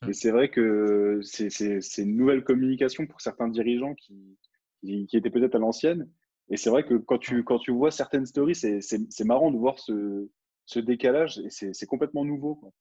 [0.04, 0.14] Et mm.
[0.14, 4.38] c'est vrai que c'est une nouvelle communication pour certains dirigeants qui,
[4.82, 6.10] qui, étaient peut-être à l'ancienne.
[6.50, 9.80] Et c'est vrai que quand tu, quand tu vois certaines stories, c'est marrant de voir
[9.80, 10.30] ce,
[10.72, 12.56] ce décalage c'est complètement nouveau.
[12.56, 12.72] Quoi.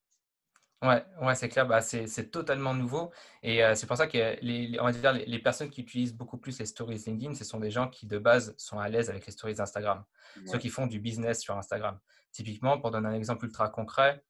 [0.82, 3.10] Ouais, ouais c'est clair, bah, c'est totalement nouveau.
[3.42, 6.38] Et euh, c'est pour ça que les, on va dire, les, personnes qui utilisent beaucoup
[6.38, 9.26] plus les stories LinkedIn, ce sont des gens qui de base sont à l'aise avec
[9.26, 10.04] les stories Instagram,
[10.46, 11.98] ceux qui font du business sur Instagram.
[12.32, 14.22] Typiquement, pour donner un exemple ultra concret,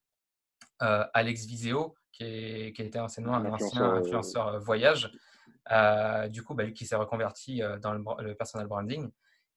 [0.83, 5.12] euh, Alex Viseo, qui, est, qui était anciennement un ancien influenceur euh, voyage,
[6.31, 9.11] du coup, bah, lui qui s'est reconverti dans le, personal branding,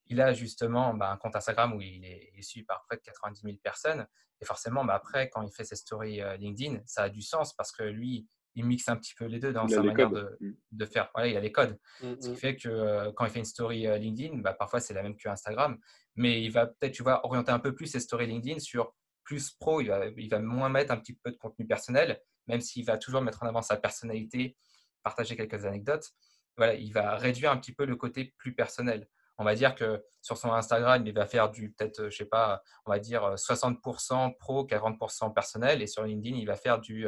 [0.08, 3.42] il a justement bah, un compte Instagram où il est, suivi par près de 90
[3.42, 4.06] 000 personnes.
[4.42, 7.54] Et forcément, bah, après, quand il fait ses stories euh, LinkedIn, ça a du sens
[7.54, 10.54] parce que lui, il mixe un petit peu les deux dans sa manière de, mm.
[10.72, 11.10] de, faire.
[11.14, 11.80] Voilà, il a les codes.
[12.02, 12.36] Mm, Ce qui mm.
[12.36, 15.16] fait que euh, quand il fait une story euh, LinkedIn, bah, parfois c'est la même
[15.16, 15.78] que Instagram.
[16.16, 19.52] Mais il va peut-être, tu vois, orienter un peu plus ses stories LinkedIn sur plus
[19.52, 19.82] pro.
[19.82, 22.98] Il va, il va moins mettre un petit peu de contenu personnel, même s'il va
[22.98, 24.58] toujours mettre en avant sa personnalité,
[25.02, 26.12] partager quelques anecdotes.
[26.58, 29.08] Voilà, il va réduire un petit peu le côté plus personnel
[29.44, 32.64] on va dire que sur son Instagram, il va faire du peut-être, je sais pas,
[32.86, 35.82] on va dire 60% pro, 40% personnel.
[35.82, 37.08] Et sur LinkedIn, il va faire du,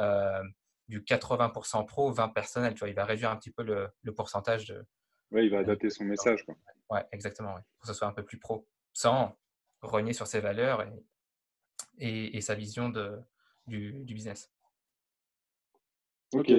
[0.00, 0.42] euh,
[0.86, 2.74] du 80% pro, 20 personnel.
[2.74, 4.84] Tu vois, il va réduire un petit peu le, pourcentage de.
[5.32, 6.44] Oui, il va adapter son message.
[6.44, 6.54] Quoi.
[6.90, 7.54] Ouais, exactement.
[7.54, 9.36] Pour que ce soit un peu plus pro, sans
[9.82, 10.86] renier sur ses valeurs
[11.98, 13.18] et, et, sa vision de,
[13.66, 14.48] du, business.
[16.32, 16.52] Ok.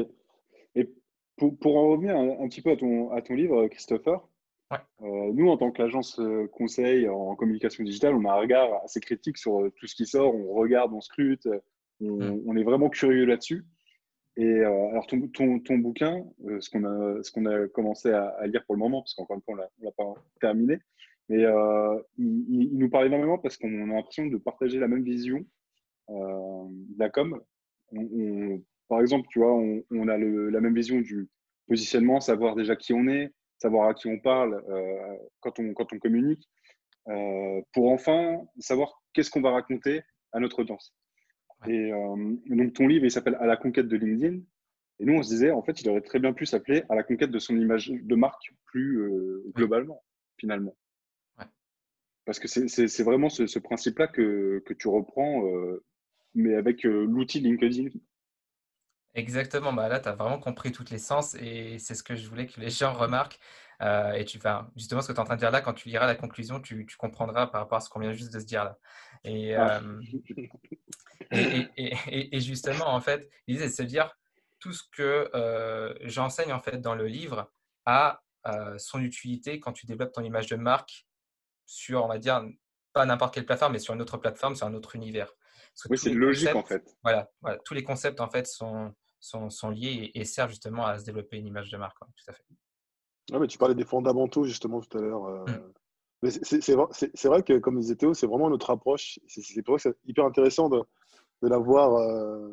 [0.75, 0.93] Et
[1.37, 4.27] pour, pour en revenir un, un, petit peu à ton, à ton livre, Christopher,
[4.73, 8.99] euh, nous, en tant qu'agence euh, conseil en communication digitale, on a un regard assez
[8.99, 10.33] critique sur euh, tout ce qui sort.
[10.33, 11.47] On regarde, on scrute,
[12.01, 12.57] on, mm.
[12.57, 13.65] est vraiment curieux là-dessus.
[14.37, 16.25] Et alors, ton, ton, bouquin,
[16.59, 19.41] ce qu'on a, ce qu'on a commencé à, lire pour le moment, parce qu'encore une
[19.43, 20.77] fois, on ne l'a pas terminé,
[21.29, 21.43] mais
[22.17, 25.45] il, nous parle énormément parce qu'on a l'impression de partager la même vision
[26.09, 27.39] de la com.
[28.89, 31.29] par exemple, tu vois, on, a la même vision du
[31.69, 35.91] positionnement, savoir déjà qui on est, savoir à qui on parle euh, quand, on, quand
[35.93, 36.47] on communique,
[37.07, 40.93] euh, pour enfin savoir qu'est-ce qu'on va raconter à notre audience.
[41.67, 44.39] Et euh, donc, ton livre, il s'appelle À la conquête de LinkedIn.
[44.99, 47.03] Et nous, on se disait, en fait, il aurait très bien pu s'appeler À la
[47.03, 48.99] conquête de son image de marque plus
[49.53, 50.03] globalement,
[50.37, 50.75] finalement.
[52.25, 55.43] Parce que c'est vraiment ce, ce principe-là que, que, tu reprends,
[56.33, 57.89] mais avec l'outil LinkedIn
[59.15, 62.27] Exactement, bah là, tu as vraiment compris toutes les sens et c'est ce que je
[62.27, 63.39] voulais que les gens remarquent.
[63.81, 65.73] Euh, et tu vas justement ce que tu es en train de dire là, quand
[65.73, 68.45] tu liras la conclusion, tu, comprendras par rapport à ce qu'on vient juste de se
[68.45, 68.77] dire là.
[69.23, 70.01] Et, euh,
[71.31, 74.17] et, justement, en fait, l'idée, c'est de se dire
[74.59, 77.49] tout ce que euh, j'enseigne en fait dans le livre
[77.85, 78.21] a
[78.77, 81.07] son utilité quand tu développes ton image de marque
[81.65, 82.45] sur, on va dire,
[82.93, 85.33] pas n'importe quelle plateforme, mais sur une autre plateforme, sur un autre univers.
[85.89, 86.95] Oui, c'est logique en fait.
[87.03, 88.93] Voilà, voilà, tous les concepts en fait sont,
[89.25, 91.97] sont, liés et, servent justement à se développer une image de marque.
[91.99, 92.43] Tout à fait.
[93.33, 95.25] Ah, mais tu parlais des fondamentaux justement tout à l'heure.
[95.25, 96.29] Euh, mmh.
[96.29, 99.19] C'est vrai que, comme disait Théo, c'est vraiment notre approche.
[99.27, 100.81] C'est pour ça que c'est hyper intéressant de,
[101.41, 102.49] de l'avoir euh,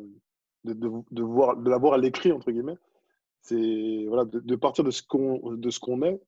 [0.63, 2.77] de, de, de, voir, de l'avoir à l'écrit, entre guillemets.
[3.41, 6.21] C'est voilà, de, partir de ce qu'on est.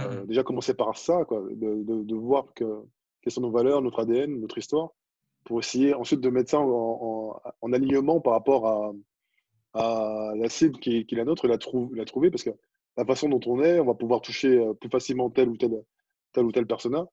[0.00, 0.26] Euh, mmh.
[0.26, 2.82] déjà commencer par ça, quoi, de, voir que,
[3.20, 4.90] quelles sont nos valeurs, notre ADN, notre histoire,
[5.44, 8.92] pour essayer ensuite de mettre ça en, en alignement par rapport à,
[9.74, 12.50] à la cible qui est, la nôtre la, trouve, la trouver parce que
[12.98, 15.70] la façon dont on est, on va pouvoir toucher euh, plus facilement tel ou tel,
[16.32, 17.06] tel ou tel persona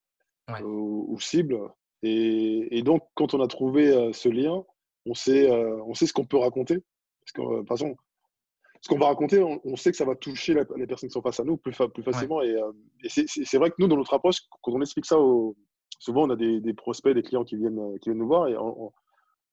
[0.49, 1.59] euh, ou, cible.
[2.01, 4.63] Et, donc, quand on a trouvé euh, ce lien,
[5.05, 6.83] on sait, on sait ce qu'on peut raconter.
[7.21, 7.95] Parce que, de toute façon,
[8.81, 11.39] ce qu'on va raconter, on, sait que ça va toucher les personnes qui sont face
[11.39, 12.41] à nous plus, plus facilement.
[12.41, 12.55] Et,
[13.07, 15.17] c'est vrai que nous, dans notre approche, quand on explique ça,
[15.99, 18.57] souvent on a des, des, prospects, des clients qui viennent, qui viennent nous voir et
[18.57, 18.91] on,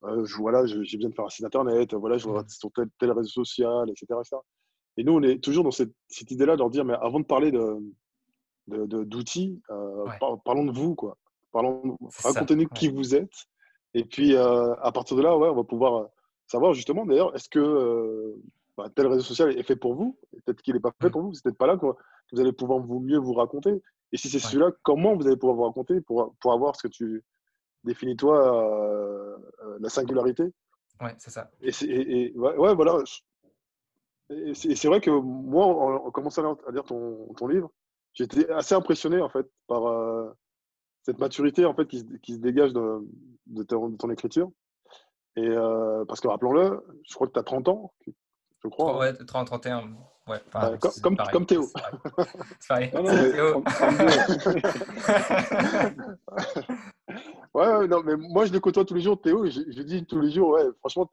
[0.05, 2.49] euh, je, voilà, j'ai besoin de faire un site internet, voilà, je vois mmh.
[2.49, 4.21] sur tel, tel réseau social, etc.,
[4.97, 7.25] Et nous, on est toujours dans cette, cette idée-là de leur dire, mais avant de
[7.25, 7.53] parler
[8.67, 11.17] d'outils, de, euh, parlons de vous, quoi.
[11.53, 13.47] racontez-nous qui vous êtes.
[13.95, 16.09] Et puis, euh, à partir de là, ouais, on va pouvoir
[16.47, 18.35] savoir justement, d'ailleurs, est-ce que
[18.77, 20.19] bah, tel réseau social est fait pour vous?
[20.45, 22.81] Peut-être qu'il n'est pas fait pour vous, c'est peut-être pas là que vous allez pouvoir
[22.81, 23.83] vous mieux vous raconter.
[24.11, 26.93] Et si c'est celui-là, comment vous allez pouvoir vous raconter pour, pour avoir ce que
[26.93, 27.23] tu,
[27.85, 30.53] définis-toi euh, euh, la singularité.
[31.01, 31.51] Ouais, c'est ça.
[31.61, 32.99] Et, ouais, voilà.
[34.31, 37.71] Et c'est vrai que moi, en, commençant à lire ton, ton livre,
[38.15, 40.31] j'étais assez impressionné en fait par euh,
[41.03, 43.01] cette maturité en fait qui, qui se dégage de,
[43.47, 44.51] de, ton, écriture.
[45.37, 45.49] Et
[46.07, 47.93] parce que rappelons-le, je crois que tu as 30 ans,
[48.63, 48.95] je crois.
[48.95, 48.99] Hein.
[48.99, 49.91] Ouais, 30, 31.
[50.29, 50.39] Ouais,
[51.03, 51.67] comme, comme, Théo.
[52.61, 52.93] C'est pareil.
[52.95, 53.65] non, non,
[57.87, 60.51] mais moi, je le côtoie tous les jours, Théo, je, je dis tous les jours,
[60.51, 61.09] ouais, franchement,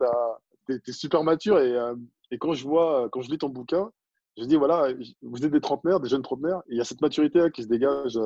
[0.68, 1.60] tu es, super mature.
[1.60, 1.96] Et, euh,
[2.32, 3.92] et, quand je vois, quand je lis ton bouquin,
[4.38, 7.02] je dis, voilà, vous êtes des trentenaires, des jeunes trentenaires, et il y a cette
[7.02, 8.18] maturité qui se dégage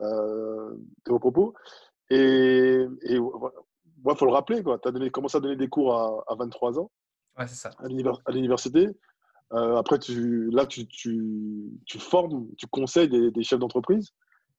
[0.00, 1.54] euh, de vos propos.
[2.10, 3.20] Et il
[4.16, 6.90] faut le rappeler, tu as commencé à donner des cours à, à 23 ans.
[7.38, 7.70] Ouais, c'est ça.
[7.78, 8.88] À l'université.
[9.52, 14.10] Euh, après, tu, là, tu, tu, tu, formes, tu conseilles des, des chefs d'entreprise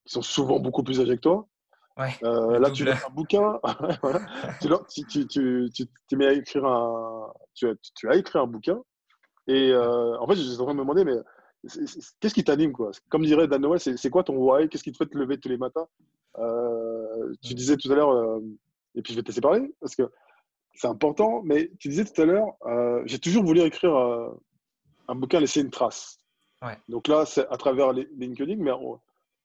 [0.05, 1.47] qui sont souvent beaucoup plus âgés que toi.
[1.97, 3.59] Ouais, euh, là, tu lis un bouquin.
[4.89, 5.69] tu, tu, tu,
[6.07, 8.79] tu, mets à écrire un, tu, as, tu as écrit un bouquin.
[9.47, 11.15] Et euh, en fait, j'étais en train de me demander, mais
[12.19, 12.91] qu'est-ce qui t'anime quoi?
[13.09, 14.69] Comme dirait Dan Noël, c'est quoi ton why?
[14.69, 15.87] Qu'est-ce qui te fait te lever tous les matins?
[16.37, 18.39] Euh, Tu disais tout à l'heure,
[18.93, 20.03] et puis je vais te laisser parler parce que
[20.75, 22.53] c'est important, mais tu disais tout à l'heure,
[23.05, 23.95] j'ai toujours voulu écrire
[25.07, 26.19] un bouquin, laisser une trace.
[26.61, 26.77] Ouais.
[26.89, 28.71] Donc là, c'est à travers LinkedIn, mais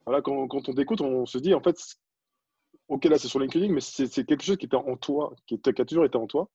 [0.04, 1.78] voilà, quand, quand on t'écoute, on se dit en fait,
[2.88, 5.68] ok, là c'est sur LinkedIn, mais c'est quelque chose qui était en toi, qui, qui,
[5.68, 6.48] a toujours été en toi.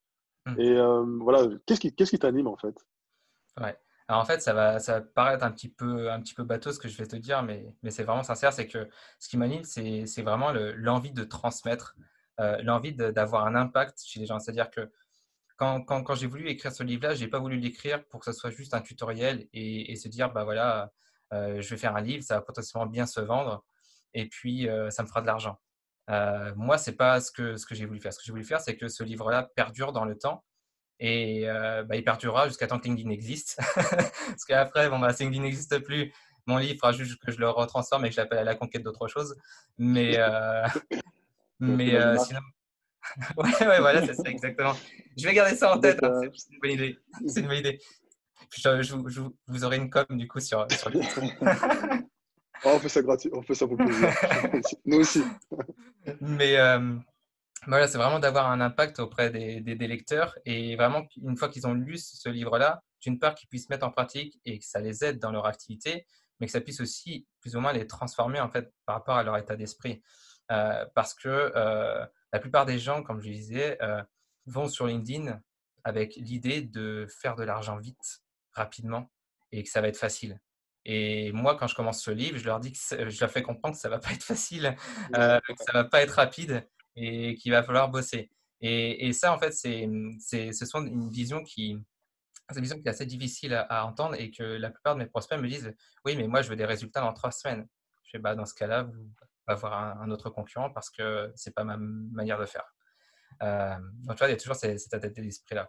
[0.46, 0.60] Mmh.
[0.60, 2.74] Et euh, voilà, qu'est-ce qui t'anime en fait?
[3.60, 3.76] Ouais.
[4.08, 6.72] Alors en fait, ça va, ça va paraître un petit peu, un petit peu bateau
[6.72, 8.52] ce que je vais te dire, mais, mais c'est vraiment sincère.
[8.52, 8.88] C'est que
[9.18, 11.94] ce qui m'anime, c'est vraiment l'envie de transmettre,
[12.40, 14.38] euh, l'envie d'avoir un impact chez les gens.
[14.38, 14.90] C'est-à-dire que
[15.58, 18.26] quand, quand, quand j'ai voulu écrire ce livre-là, je n'ai pas voulu l'écrire pour que
[18.26, 20.90] ce soit juste un tutoriel et, et se dire, bah voilà,
[21.34, 23.64] euh, je vais faire un livre, ça va potentiellement bien se vendre
[24.14, 25.58] et puis euh, ça me fera de l'argent.
[26.08, 28.12] Euh, moi, ce n'est pas ce que, ce que j'ai voulu faire.
[28.12, 30.44] Ce que j'ai voulu faire, c'est que ce livre-là perdure dans le temps
[31.00, 33.60] et euh, bah, il perdurera jusqu'à temps que LinkedIn existe.
[33.74, 36.12] Parce qu'après, bon, bah, si LinkedIn n'existe plus,
[36.46, 38.82] mon livre fera juste que je le retransforme et que je l'appelle à la conquête
[38.82, 39.36] d'autre chose.
[39.76, 40.66] Mais, euh,
[41.60, 42.40] mais sinon,
[43.36, 44.74] ouais, ouais, voilà, c'est ça, exactement.
[45.16, 46.98] Je vais garder ça en tête, hein, c'est une bonne idée.
[47.26, 47.80] C'est une bonne idée.
[48.56, 51.00] Je, je, je, vous aurez une com du coup sur, sur le
[52.64, 54.10] oh, on fait ça gratuit, on fait ça pour plaisir.
[54.84, 55.22] Nous aussi.
[56.20, 56.96] Mais euh,
[57.66, 61.48] voilà, c'est vraiment d'avoir un impact auprès des, des, des, lecteurs et vraiment, une fois
[61.48, 64.80] qu'ils ont lu ce livre-là, d'une part, qu'ils puissent mettre en pratique et que ça
[64.80, 66.06] les aide dans leur activité,
[66.40, 69.22] mais que ça puisse aussi plus ou moins les transformer en fait par rapport à
[69.22, 70.02] leur état d'esprit.
[70.50, 73.78] Euh, parce que euh, la plupart des gens, comme je disais,
[74.46, 75.40] vont sur LinkedIn
[75.84, 79.10] avec l'idée de faire de l'argent vite, rapidement,
[79.52, 80.40] et que ça va être facile.
[80.90, 83.74] Et moi, quand je commence ce livre, je leur dis que je leur fais comprendre
[83.74, 84.74] que ça va pas être facile,
[85.14, 88.30] euh, que ça va pas être rapide et qu'il va falloir bosser.
[88.62, 89.86] Et, et ça, en fait, c'est,
[90.18, 91.78] ce sont une vision qui,
[92.48, 95.00] c'est une vision qui est assez difficile à, à, entendre et que la plupart de
[95.00, 95.74] mes prospects me disent,
[96.06, 97.68] oui, mais moi, je veux des résultats dans trois semaines.
[98.04, 99.12] Je fais, bah, dans ce cas-là, vous
[99.46, 102.64] avoir un, un, autre concurrent parce que c'est pas ma manière de faire.
[103.42, 105.68] Euh, donc, tu vois, il y a toujours cet état d'esprit-là.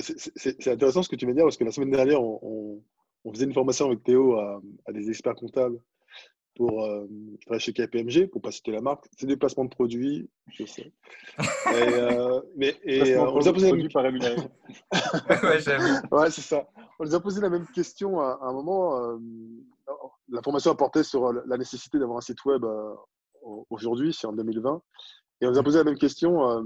[0.00, 2.82] C'est intéressant ce que tu de dire parce que la semaine dernière, on, on,
[3.26, 5.78] on faisait une formation avec Théo à, à des experts comptables
[6.54, 7.06] pour euh,
[7.58, 9.04] chez KPMG, pour pas citer la marque.
[9.18, 10.92] C'est des placements de produits, je sais.
[11.38, 11.42] Et,
[11.74, 13.88] euh, mais, et, euh, on les a posé la même...
[13.92, 14.04] par
[15.42, 16.66] ouais, ouais c'est ça.
[16.98, 19.04] On les a posé la même question à, à un moment.
[19.04, 19.18] Euh,
[20.30, 22.94] la formation a porté sur la nécessité d'avoir un site web euh,
[23.68, 24.80] aujourd'hui, c'est en 2020.
[25.40, 26.48] Et on nous a posé la même question.
[26.48, 26.62] Euh,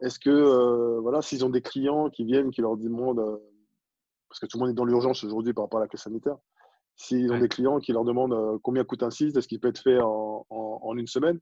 [0.00, 3.40] est-ce que, euh, voilà, s'ils ont des clients qui viennent, qui leur demandent,
[4.32, 6.36] parce que tout le monde est dans l'urgence aujourd'hui par rapport à la crise sanitaire,
[6.96, 7.40] s'ils ont ouais.
[7.40, 10.46] des clients qui leur demandent combien coûte un site, est-ce qu'il peut être fait en,
[10.48, 11.38] en, en une semaine?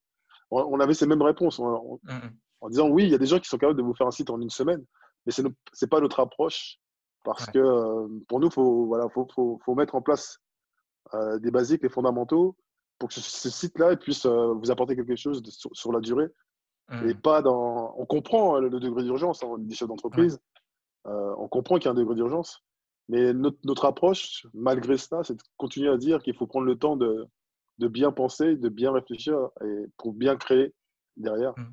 [0.51, 2.31] On, on, avait ces mêmes réponses en, mm -hmm.
[2.63, 4.17] en, disant oui, il y a des gens qui sont capables de vous faire un
[4.19, 4.83] site en une semaine,
[5.25, 6.79] mais ce n'est pas notre approche
[7.23, 7.53] parce ouais.
[7.55, 7.63] que
[8.29, 10.27] pour nous, il faut, voilà, faut, faut, faut mettre en place
[11.15, 12.57] euh, des basiques, les fondamentaux,
[12.99, 16.01] pour que ce, ce site-là puisse euh, vous apporter quelque chose de, sur, sur, la
[16.01, 16.29] durée.
[16.89, 17.09] Mmh.
[17.09, 17.95] Et pas dans.
[18.03, 21.13] On comprend le, le degré d'urgence, hein, on est des chefs d'entreprise, ouais.
[21.13, 22.51] euh, on comprend qu'il y a un degré d'urgence.
[23.11, 26.77] Mais notre, notre, approche, malgré cela, c'est de continuer à dire qu'il faut prendre le
[26.77, 27.27] temps de,
[27.79, 30.73] de, bien penser, de bien réfléchir et pour bien créer
[31.17, 31.53] derrière.
[31.59, 31.73] Mmh.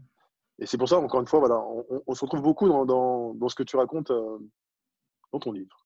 [0.60, 3.36] Et c'est pour ça, encore une fois, voilà, on, on se retrouve beaucoup dans, dans,
[3.36, 4.40] dans, ce que tu racontes euh,
[5.32, 5.86] dans ton livre.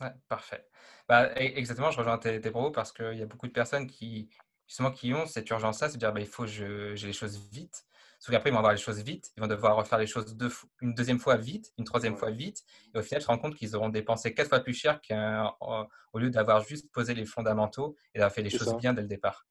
[0.00, 0.66] Ouais, parfait.
[1.06, 3.86] Bah, e, exactement, je rejoins tes, tes propos parce qu'il y a beaucoup de personnes
[3.86, 4.30] qui,
[4.66, 7.38] justement, qui ont cette urgence-là, c'est de dire bah, il faut que j'ai les choses
[7.52, 7.84] vite.
[8.18, 10.50] Sauf qu'après, ils vont avoir les choses vite, ils vont devoir refaire les choses deux,
[10.80, 12.64] une deuxième fois vite, une troisième fois vite.
[12.94, 16.18] Et au final, tu te rends compte qu'ils auront dépensé quatre fois plus cher qu'au
[16.18, 18.76] lieu d'avoir juste posé les fondamentaux et d'avoir fait les choses ça.
[18.76, 19.46] bien dès le départ.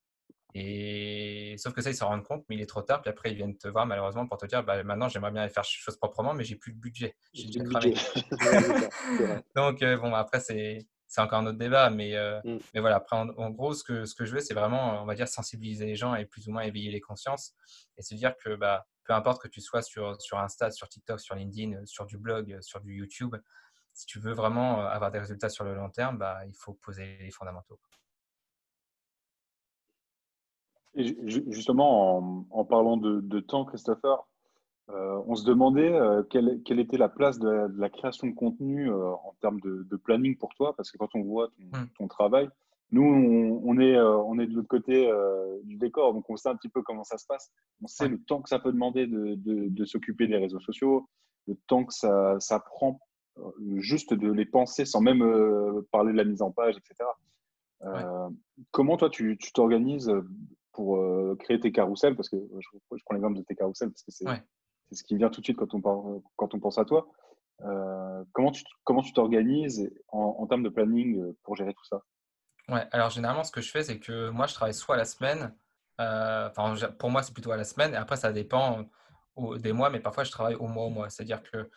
[0.54, 3.02] Et sauf que ça, ils s'en rendent compte, mais il est trop tard.
[3.02, 5.64] Puis après, ils viennent te voir malheureusement pour te dire bah, maintenant, j'aimerais bien faire
[5.64, 7.16] les choses proprement, mais j'ai plus de budget.
[7.34, 7.94] J'ai déjà cramé.
[9.56, 10.88] Donc, euh, bon, après, c'est.
[11.08, 12.58] C'est encore un autre débat, mais, euh, mm.
[12.74, 12.98] mais voilà.
[12.98, 15.28] Après, en, en, gros, ce que, ce que je veux, c'est vraiment, on va dire,
[15.28, 17.54] sensibiliser les gens et plus ou moins éveiller les consciences
[17.98, 21.20] et se dire que bah, peu importe que tu sois sur, sur Insta, sur TikTok,
[21.20, 23.36] sur LinkedIn, sur du blog, sur du YouTube,
[23.98, 26.74] si tu veux vraiment euh, avoir des résultats sur le long terme, bah, il faut
[26.74, 27.80] poser les fondamentaux.
[30.94, 31.16] Et
[31.52, 34.28] justement, en, parlant de, temps, Christopher,
[34.90, 39.10] euh, on se demandait euh, quelle, était la place de la, création de contenu euh,
[39.10, 41.50] en termes de, planning pour toi, parce que quand on voit
[41.98, 42.08] ton, hmm.
[42.08, 42.50] travail,
[42.92, 45.12] nous, on, est, on est de l'autre côté
[45.66, 47.52] du décor, donc on sait un petit peu comment ça se passe.
[47.84, 51.10] On sait le temps que ça peut demander de, s'occuper des réseaux sociaux,
[51.48, 53.02] le temps que ça, ça prend
[53.76, 55.22] juste de les penser sans même
[55.92, 57.10] parler de la mise en page, etc.
[58.72, 60.10] Comment toi, tu t'organises
[60.72, 60.98] pour
[61.40, 62.16] créer tes carousels?
[62.16, 62.70] Parce que je,
[63.04, 64.26] prends l'exemple de tes carousels parce que c'est
[64.90, 67.08] c'est ce qui vient tout de suite quand on, pense à toi.
[67.62, 72.02] Euh, comment tu t'organises en, termes de planning euh, pour gérer tout ça?
[72.70, 75.06] Ouais, alors généralement, ce que je fais, c'est que moi, je travaille soit à la
[75.06, 75.56] semaine,
[76.00, 78.86] euh, enfin, pour moi, c'est plutôt à la semaine, et après, ça dépend
[79.58, 81.10] des mois, mais parfois, je travaille au mois au mois.
[81.10, 81.70] C'est-à-dire que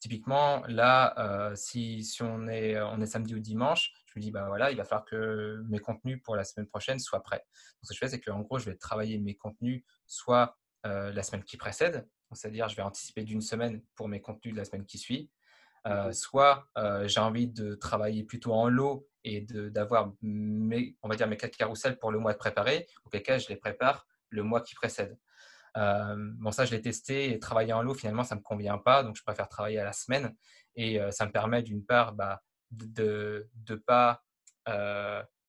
[0.00, 4.46] typiquement, là, si, si on, est, on est samedi ou dimanche, je me dis, bah
[4.48, 7.38] voilà, il va falloir que mes contenus pour la semaine prochaine soient prêts.
[7.38, 11.12] Donc, ce que je fais, c'est qu'en gros, je vais travailler mes contenus soit euh,
[11.12, 14.64] la semaine qui précède, c'est-à-dire je vais anticiper d'une semaine pour mes contenus de la
[14.64, 15.30] semaine qui suit.
[15.86, 21.16] Euh, soit euh, j'ai envie de travailler plutôt en lot et d'avoir mes, on va
[21.16, 24.42] dire mes quatre carousels pour le mois de préparer, auquel cas je les prépare le
[24.42, 25.18] mois qui précède.
[25.74, 29.02] bon, ça, je l'ai testé et travailler en lot, finalement, ça ne me convient pas.
[29.02, 30.34] Donc, je préfère travailler à la semaine.
[30.76, 34.22] Et ça me permet, d'une part, bah, de ne pas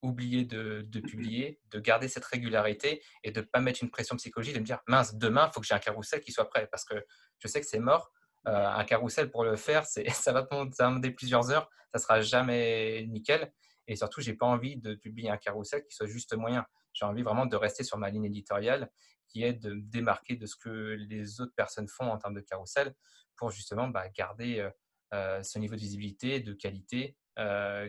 [0.02, 4.56] oublier de, publier, de garder cette régularité et de ne pas mettre une pression psychologique,
[4.56, 6.84] de me dire mince, demain, il faut que j'ai un carrousel qui soit prêt parce
[6.84, 6.95] que
[7.39, 8.12] je sais que c'est mort.
[8.47, 13.52] Euh, un carrousel pour le faire, ça va demander plusieurs heures, ça sera jamais nickel.
[13.88, 16.66] Et surtout, j'ai pas envie de publier un carrousel qui soit juste moyen.
[16.93, 18.89] J'ai envie vraiment de rester sur ma ligne éditoriale
[19.28, 22.41] qui est de me démarquer de ce que les autres personnes font en termes de
[22.41, 22.93] carrousel
[23.38, 24.70] pour justement bah, garder euh,
[25.14, 27.18] euh, ce niveau de visibilité, de qualité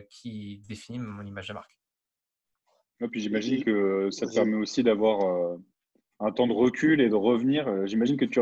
[0.09, 1.77] qui définit mon image de marque
[3.09, 5.57] puis j'imagine que ça te permet aussi d'avoir euh,
[6.19, 7.67] un temps de recul et de revenir.
[7.67, 8.39] Euh, j'imagine que tu,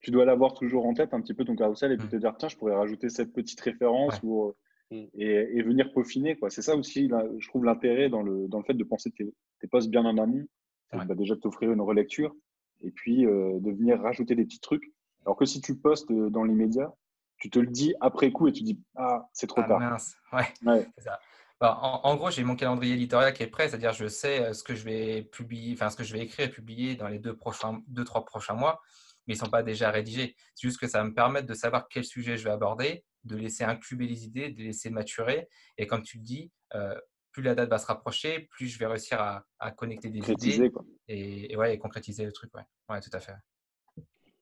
[0.00, 2.10] tu dois l'avoir toujours en tête un petit peu ton carousel et puis mm.
[2.10, 4.52] te dire tiens, je pourrais rajouter cette petite référence ou, euh,
[4.90, 5.06] mm.
[5.14, 6.38] et, venir peaufiner.
[6.48, 9.66] C'est ça aussi, je trouve, l'intérêt dans le, dans le fait de penser tes, tes
[9.66, 10.46] posts bien en amont.
[10.92, 11.04] Ouais.
[11.06, 12.34] Bah, déjà t'offrir une relecture
[12.82, 14.92] et puis de venir rajouter des petits trucs.
[15.26, 16.94] Alors que si tu postes dans l'immédiat,
[17.38, 19.80] tu te le dis après coup et tu dis ah c'est trop ah, tard.
[19.80, 20.16] Mince.
[20.32, 20.86] Ouais, ouais.
[20.96, 21.18] c'est ça.
[21.60, 24.64] Bah, en, gros, j'ai mon calendrier éditorial qui est prêt, c'est-à-dire je sais euh, ce
[24.64, 27.36] que je vais publier, enfin ce que je vais écrire et publier dans les deux
[27.36, 28.82] prochains, deux trois prochains mois,
[29.26, 30.34] mais ils sont pas déjà rédigés.
[30.54, 33.36] C'est juste que ça va me permettre de savoir quel sujet je vais aborder, de
[33.36, 35.48] laisser incuber les idées, de laisser maturer.
[35.78, 36.98] Et comme tu le dis, euh,
[37.30, 40.70] plus la date va se rapprocher, plus je vais réussir à, connecter des idées
[41.08, 42.52] Et, ouais, et concrétiser le truc.
[42.54, 43.34] Ouais, ouais tout à fait.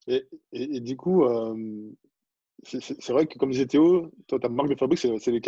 [0.08, 1.90] Et, et, du coup, euh,
[2.64, 5.40] c'est vrai que comme disait Théo, toi, ta marque de fabrique, c'est les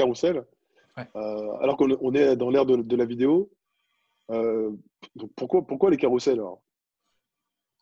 [0.98, 3.50] Euh, alors qu'on est dans l'ère de, la vidéo.
[4.30, 4.70] Euh,
[5.16, 6.62] donc pourquoi, pourquoi les carousels alors?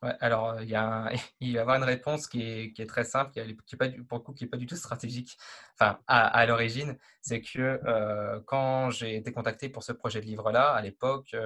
[0.02, 2.86] Ouais, alors, il, y a il va y avoir une réponse qui est, qui est
[2.86, 5.36] très simple, qui n'est pas, pour le coup, qui n'est pas du tout stratégique
[5.78, 6.98] enfin, à, l'origine.
[7.20, 11.36] C'est que euh, quand j'ai été contacté pour ce projet de livre-là, à l'époque,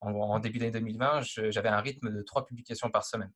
[0.00, 3.32] en, début d'année 2020, j'avais un rythme de trois publications par semaine.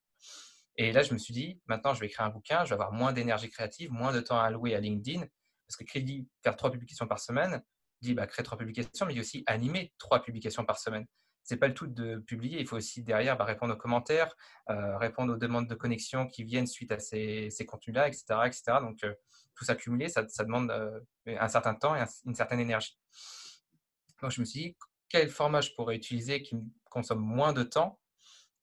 [0.76, 2.92] Et là, je me suis dit, maintenant, je vais écrire un bouquin, je vais avoir
[2.92, 5.20] moins d'énergie créative, moins de temps à allouer à LinkedIn,
[5.66, 7.62] parce que crédit, faire trois publications par semaine,
[8.00, 11.06] dit bah, créer trois publications, mais il y a aussi animer trois publications par semaine.
[11.42, 14.34] C'est pas le tout de publier, il faut aussi derrière bah, répondre aux commentaires,
[14.68, 18.62] euh, répondre aux demandes de connexion qui viennent suite à ces, contenus-là, etc., etc.
[18.80, 19.14] Donc euh,
[19.54, 22.98] tout s'accumuler, ça, demande euh, un certain temps et une certaine énergie.
[24.22, 24.76] Donc je me suis dit
[25.08, 27.98] quel format je pourrais utiliser qui me consomme moins de temps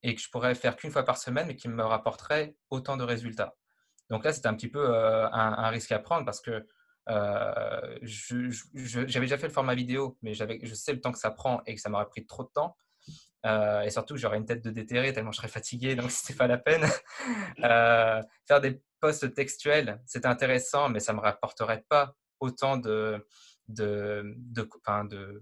[0.03, 3.03] et que je pourrais faire qu'une fois par semaine, mais qui me rapporterait autant de
[3.03, 3.55] résultats?
[4.09, 6.65] Donc là, c'était un petit peu un, risque à prendre parce que
[7.09, 11.61] euh, j'avais déjà fait le format vidéo, mais je sais le temps que ça prend
[11.65, 12.77] et que ça m'aurait pris trop de temps.
[13.45, 16.47] Euh, et surtout, j'aurais une tête de déterré tellement je serais fatigué, donc c'était pas
[16.47, 16.85] la peine.
[17.63, 23.25] Euh, faire des posts textuels, c'est intéressant, mais ça me rapporterait pas autant de,
[23.67, 25.41] de, de,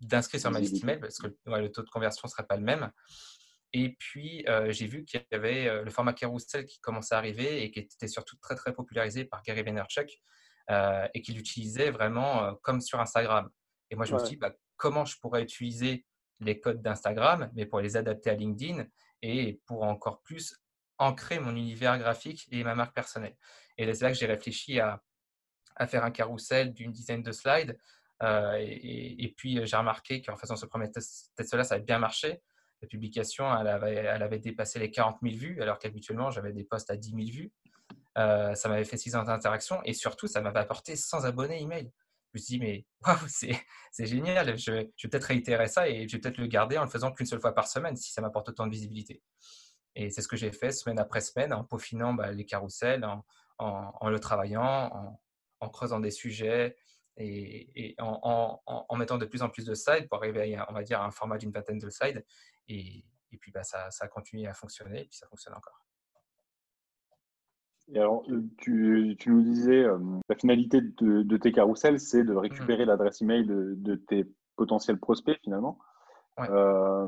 [0.00, 2.90] d'inscrits sur ma liste email parce que le taux de conversion serait pas le même.
[3.72, 7.70] Et puis, j'ai vu qu'il y avait le format carousel qui commençait à arriver et
[7.70, 10.20] qui était surtout très, très popularisé par Gary Vaynerchuk.
[10.68, 13.48] Euh, et qu'il utilisait vraiment euh, comme sur Instagram.
[13.90, 16.04] Et moi, je me suis dit, bah, comment je pourrais utiliser
[16.40, 18.84] les codes d'Instagram, mais pour les adapter à LinkedIn
[19.22, 20.56] et pour encore plus
[20.98, 23.36] ancrer mon univers graphique et ma marque personnelle.
[23.78, 25.00] Et c'est là que j'ai réfléchi à,
[25.76, 27.78] à, faire un carrousel d'une dizaine de slides.
[28.24, 32.42] Euh, et, puis, j'ai remarqué qu'en faisant ce premier test-là, ça avait bien marché.
[32.82, 36.64] La publication, elle avait, elle avait dépassé les 40 000 vues, alors qu'habituellement, j'avais des
[36.64, 37.52] posts à 10 000 vues.
[38.16, 41.92] Euh, ça m'avait fait 6 ans d'interaction et surtout, ça m'avait apporté 100 abonnés email.
[42.34, 46.20] me suis dit, mais waouh, c'est génial, je, vais peut-être réitérer ça et je vais
[46.20, 48.66] peut-être le garder en le faisant qu'une seule fois par semaine si ça m'apporte autant
[48.66, 49.22] de visibilité.
[49.94, 53.06] Et c'est ce que j'ai fait semaine après semaine en peaufinant bah, les carousels,
[53.58, 55.18] en, le travaillant,
[55.60, 56.76] en, creusant des sujets
[57.16, 61.00] et, en, mettant de plus en plus de slides pour arriver à, on va dire,
[61.00, 62.24] un format d'une vingtaine de slides.
[62.68, 63.04] Et,
[63.40, 65.85] puis, bah, ça, ça a continué à fonctionner et puis ça fonctionne encore.
[67.92, 68.24] Et alors,
[68.58, 72.88] tu, tu nous disais, euh, la finalité de, tes carousels, c'est de récupérer mmh.
[72.88, 74.26] l'adresse email de, de, tes
[74.56, 75.78] potentiels prospects finalement.
[76.40, 77.06] Euh,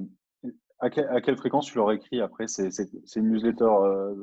[0.79, 2.47] à, à, quelle fréquence tu leur écris après?
[2.47, 2.70] C'est
[3.16, 4.14] une newsletter euh,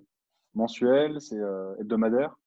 [0.53, 1.39] mensuelle C'est
[1.79, 2.37] hebdomadaire?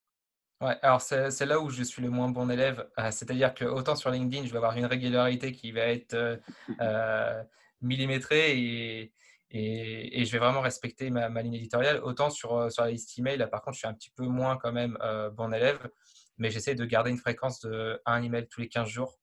[0.61, 2.89] Ouais, alors c'est là où je suis le moins bon élève.
[3.11, 6.39] C'est-à-dire que autant sur LinkedIn, je vais avoir une régularité qui va être
[7.81, 9.13] millimétrée et,
[9.51, 12.01] et, je vais vraiment respecter ma, ligne éditoriale.
[12.03, 14.25] Autant sur, euh, sur la liste email, là, par contre, je suis un petit peu
[14.25, 15.89] moins quand même euh, bon élève,
[16.37, 19.19] mais j'essaie de garder une fréquence de un email tous les 15 jours.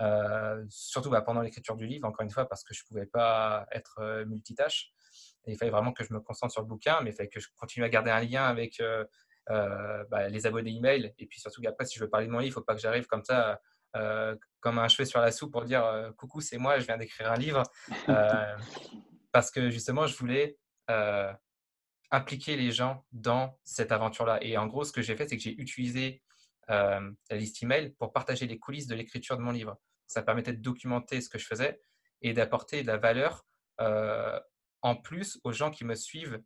[0.00, 3.06] Euh, surtout bah, pendant l'écriture du livre, encore une fois, parce que je ne pouvais
[3.06, 4.92] pas être multitâche.
[5.46, 7.40] Et il fallait vraiment que je me concentre sur le bouquin, mais il fallait que
[7.40, 8.82] je continue à garder un lien avec
[9.48, 11.14] bah, les abonnés email.
[11.18, 12.74] Et puis surtout qu'après, si je veux parler de mon livre, il ne faut pas
[12.74, 13.60] que j'arrive comme ça,
[14.60, 17.36] comme un cheveu sur la soupe pour dire coucou, c'est moi, je viens d'écrire un
[17.36, 17.62] livre
[19.32, 20.58] parce que justement, je voulais
[22.10, 24.38] impliquer les gens dans cette aventure-là.
[24.42, 26.22] Et en gros, ce que j'ai fait, c'est que j'ai utilisé
[26.68, 27.00] la
[27.30, 29.78] liste email pour partager les coulisses de l'écriture de mon livre.
[30.06, 31.80] Ça permettait de documenter ce que je faisais
[32.22, 33.46] et d'apporter de la valeur
[34.82, 36.40] en plus aux gens qui me suivent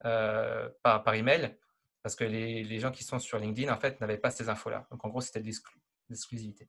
[0.00, 1.56] par, par email,
[2.02, 4.86] parce que les, les, gens qui sont sur LinkedIn, en fait, n'avaient pas ces infos-là.
[4.92, 5.50] Donc, en gros, c'était de
[6.08, 6.68] l'exclusivité.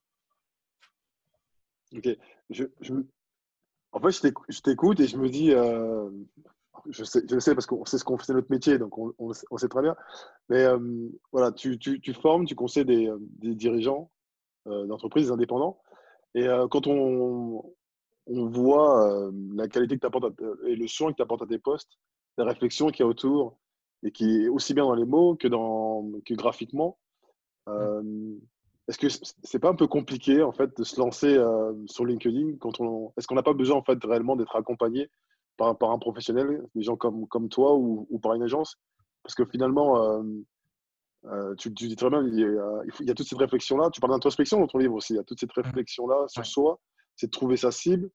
[1.92, 2.08] Ok.
[2.50, 2.94] Je, je,
[3.92, 6.10] en fait, je t'écoute et je me dis, euh,
[6.90, 9.32] je, sais, je sais parce qu'on sait ce qu'on fait, notre métier, donc on, on,
[9.32, 9.96] sait très bien.
[10.48, 14.10] Mais euh, voilà, tu, tu, tu, formes, tu conseilles des, euh, des dirigeants
[14.66, 15.80] d'entreprises, des indépendants.
[16.34, 17.64] Et quand on,
[18.26, 21.58] on voit la qualité que tu apportes et le soin que tu apportes à tes
[21.58, 21.98] postes,
[22.36, 23.56] la réflexion qu'il y a autour,
[24.02, 26.98] et qui est aussi bien dans les mots que, dans, que graphiquement.
[28.88, 29.08] Est-ce que
[29.42, 33.12] c'est pas un peu compliqué en fait de se lancer euh, sur LinkedIn quand on
[33.16, 35.10] est-ce qu'on n'a pas besoin en fait réellement d'être accompagné
[35.58, 38.76] par, par, un professionnel, des gens comme, comme toi ou, ou par une agence?
[39.22, 40.22] Parce que finalement, euh,
[41.26, 43.90] euh, tu, dis très bien, il y, a, il, y a, toute cette réflexion là.
[43.90, 45.12] Tu parles d'introspection dans ton livre aussi.
[45.12, 45.60] Il y a toute cette mmh.
[45.60, 46.80] réflexion là sur soi,
[47.14, 48.08] c'est de trouver sa cible.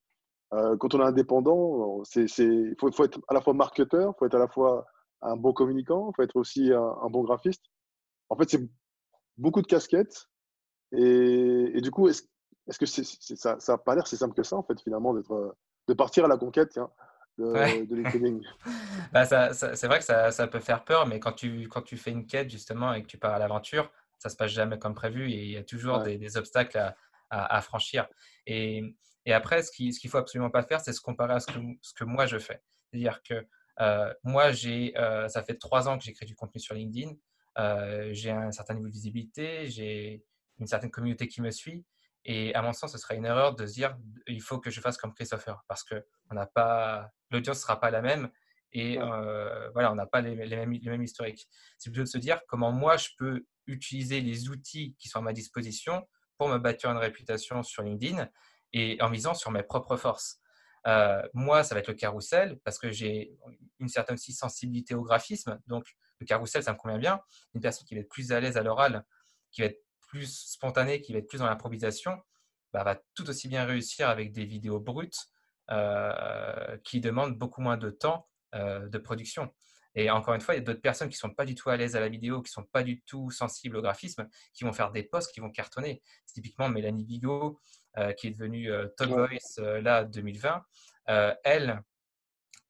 [0.51, 4.35] quand on est indépendant, il faut, faut, être à la fois marketeur, il faut être
[4.35, 4.87] à la fois
[5.21, 7.63] un bon communicant, il faut être aussi un, un bon graphiste.
[8.29, 8.67] En fait, c'est
[9.37, 10.29] beaucoup de casquettes
[10.93, 12.23] et, du coup, est-ce
[12.67, 16.25] est que ça n'a pas l'air si simple que ça, en fait, finalement, de partir
[16.25, 16.79] à la conquête
[17.37, 18.39] de, LinkedIn
[19.13, 22.11] bah, C'est vrai que ça, ça, peut faire peur, mais quand tu, quand tu fais
[22.11, 24.93] une quête, justement, et que tu pars à l'aventure, ça ne se passe jamais comme
[24.93, 26.95] prévu et il y a toujours des, obstacles à,
[27.29, 28.07] à, franchir.
[28.45, 31.47] Et, et, après, ce qu'il qu'il faut absolument pas faire, c'est se comparer à ce
[31.47, 32.61] que, ce que moi je fais.
[32.89, 33.45] C'est-à-dire que
[33.81, 37.13] euh, moi, euh, ça fait trois ans que j'écris du contenu sur LinkedIn.
[37.57, 40.23] Euh, j'ai un certain niveau de visibilité, j'ai
[40.59, 41.85] une certaine communauté qui me suit.
[42.25, 43.97] Et à mon sens, ce serait une erreur de se dire
[44.27, 47.91] il faut que je fasse comme Christopher parce que on n'a pas l'audience sera pas
[47.91, 48.29] la même
[48.71, 51.47] et euh, voilà, on n'a pas les, mêmes, les mêmes historiques.
[51.77, 55.21] C'est plutôt de se dire comment moi je peux utiliser les outils qui sont à
[55.21, 58.27] ma disposition pour me bâtir une réputation sur LinkedIn
[58.73, 60.39] et en misant sur mes propres forces.
[60.87, 63.31] Euh, moi, ça va être le carrousel parce que j'ai
[63.79, 65.59] une certaine aussi sensibilité au graphisme.
[65.67, 65.85] Donc,
[66.19, 67.21] le carrousel, ça me convient bien.
[67.53, 69.05] Une personne qui va être plus à l'aise à l'oral,
[69.51, 69.82] qui va être
[70.13, 72.21] plus spontané, qui va être plus dans l'improvisation,
[72.71, 75.17] bah, va tout aussi bien réussir avec des vidéos brutes
[75.71, 79.51] euh, qui demandent beaucoup moins de temps euh, de production.
[79.95, 81.71] Et encore une fois, il y a d'autres personnes qui ne sont pas du tout
[81.71, 84.65] à l'aise à la vidéo, qui ne sont pas du tout sensibles au graphisme, qui
[84.65, 86.03] vont faire des posts qui vont cartonner.
[86.27, 87.59] Typiquement, Mélanie Bigot,
[87.97, 90.63] euh, qui est devenue Top Voice là 2020,
[91.43, 91.81] elle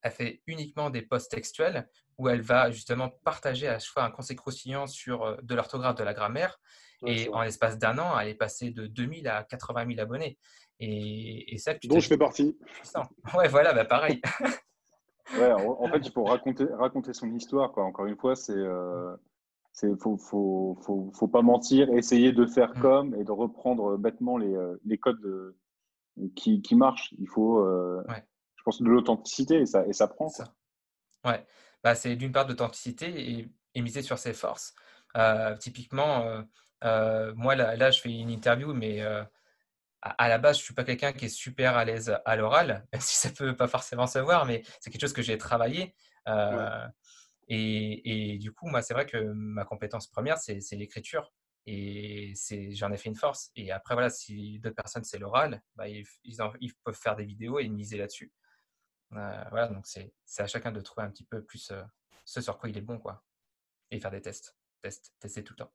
[0.01, 4.11] a fait uniquement des posts textuels où elle va justement partager à chaque fois un
[4.11, 6.59] conseil croustillant sur de l'orthographe, de la grammaire,
[7.05, 10.37] et en l'espace d'un an, elle est passée de 2000 à 80 000 abonnés.
[10.79, 12.57] Et, et ça, tu Dont je fais partie.
[13.35, 14.21] Ouais, voilà, bah pareil.
[15.37, 17.71] ouais, en, fait, il faut raconter, raconter son histoire.
[17.71, 17.85] Quoi.
[17.85, 18.53] Encore une fois, c'est.
[18.53, 19.15] Euh,
[19.99, 22.81] faut, faut, faut, faut, pas mentir, essayer de faire mmh.
[22.81, 25.57] comme et de reprendre bêtement les, euh, les codes euh,
[26.35, 27.13] qui, qui, marchent.
[27.17, 28.03] Il faut, euh,
[28.55, 30.29] je pense, de l'authenticité et ça, et ça prend.
[30.29, 30.53] Ça.
[31.25, 31.45] Ouais,
[31.83, 34.75] bah, c'est d'une part de l'authenticité et, et, miser sur ses forces.
[35.59, 36.43] typiquement,
[36.83, 39.23] euh, moi, là, je fais une interview, mais euh,
[40.01, 42.85] à, la base, je ne suis pas quelqu'un qui est super à l'aise à l'oral,
[42.93, 45.37] même si ça ne peut pas forcément se voir, mais c'est quelque chose que j'ai
[45.37, 45.95] travaillé.
[46.27, 46.87] Euh,
[47.47, 51.33] et, du coup, moi, c'est vrai que ma compétence première, c'est l'écriture.
[51.65, 52.33] Et
[52.71, 53.51] j'en ai fait une force.
[53.55, 57.59] Et après, voilà, si d'autres personnes, c'est l'oral, bah, ils, ils, peuvent faire des vidéos
[57.59, 58.33] et miser là-dessus.
[59.11, 61.71] Voilà, donc c'est à chacun de trouver un petit peu plus
[62.25, 63.23] ce sur quoi il est bon, quoi.
[63.91, 64.57] Et faire des tests.
[64.81, 65.73] Test, tester tout le temps.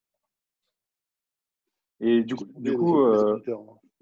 [2.01, 3.41] Et du coup, du coup euh...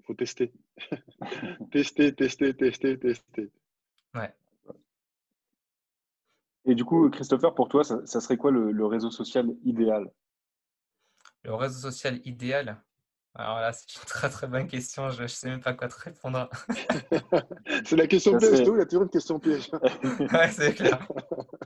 [0.05, 0.53] faut tester.
[1.71, 3.51] tester, tester, tester, tester.
[4.13, 4.33] Ouais.
[6.65, 10.11] Et du coup, Christopher, pour toi, ça, serait quoi le, réseau social idéal?
[11.43, 12.81] Le réseau social idéal?
[13.35, 15.09] Alors là, c'est une très très bonne question.
[15.11, 16.49] Je ne sais même pas quoi te répondre.
[17.85, 18.59] c'est la question piège.
[18.59, 19.69] Il y a toujours une question piège.
[20.33, 21.07] ouais, c'est clair.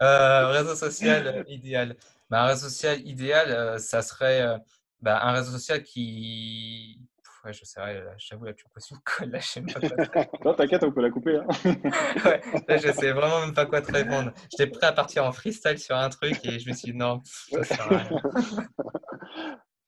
[0.01, 1.95] Euh, réseau social idéal.
[2.29, 4.57] Bah, un réseau social idéal, euh, ça serait euh,
[5.01, 7.01] bah, un réseau social qui,
[7.43, 7.81] ouais, je sais,
[8.17, 10.25] j'avoue, la plus possible, là, je sais même pas quoi.
[10.45, 11.37] non, t'inquiète, on peut la couper.
[11.37, 11.47] Hein.
[12.25, 14.31] ouais, là, je sais vraiment même pas quoi te répondre.
[14.51, 17.21] J'étais prêt à partir en freestyle sur un truc et je me suis dit non,
[17.25, 18.21] ça sert à rien.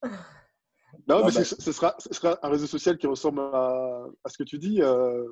[1.07, 4.37] Non, mais bah ce, sera, ce sera un réseau social qui ressemble à, à ce
[4.37, 5.25] que tu dis, euh,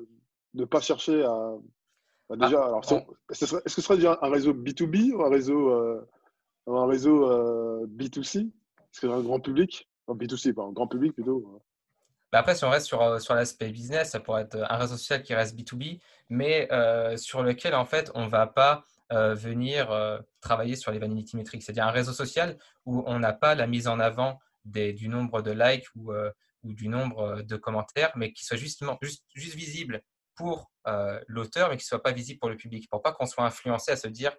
[0.52, 1.54] de ne pas chercher à.
[2.28, 2.80] Bah, déjà, ah, alors,
[3.30, 6.06] est-ce que ce serait déjà un réseau B2B ou un réseau, euh,
[6.66, 8.50] un réseau euh, B2C
[8.92, 9.88] Est-ce que un grand public?
[10.08, 11.44] B2C, pas grand public plutôt.
[11.48, 11.58] Hein.
[12.32, 14.96] Bah, après, si on reste sur, euh, sur l'aspect business, ça pourrait être un réseau
[14.96, 19.34] social qui reste B2B, mais euh, sur lequel, en fait, on ne va pas euh,
[19.34, 19.94] venir
[20.40, 21.62] travailler sur les vanity metrics.
[21.62, 25.42] C'est-à-dire un réseau social où on n'a pas la mise en avant des, du nombre
[25.42, 26.12] de likes ou,
[26.62, 30.02] ou, du nombre de commentaires, mais qui soit justement, juste, juste visible
[30.34, 30.70] pour
[31.28, 32.88] l'auteur, mais qui ne soit pas visible pour le public.
[32.88, 34.34] Pour pas qu'on soit influencé à se dire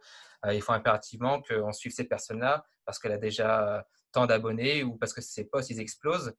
[0.52, 5.14] il faut impérativement qu'on suive cette personne-là parce qu'elle a déjà tant d'abonnés ou parce
[5.14, 6.34] que ses posts ils explosent.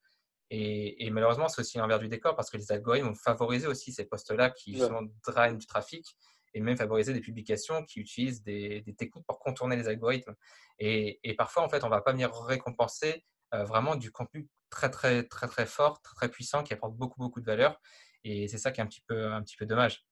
[0.50, 4.04] Et, malheureusement, c'est aussi l'envers du décor parce que les algorithmes vont favoriser aussi ces
[4.04, 6.16] postes-là qui justement drainent du trafic
[6.52, 10.34] et même favoriser des publications qui utilisent des, techniques pour contourner les algorithmes.
[10.78, 14.90] Et, parfois, en fait, on ne va pas venir récompenser euh, vraiment du contenu très,
[14.90, 17.80] très, très, très fort, très, puissant, qui apporte beaucoup, beaucoup de valeur.
[18.22, 20.04] Et c'est ça qui est un petit peu, un petit peu dommage.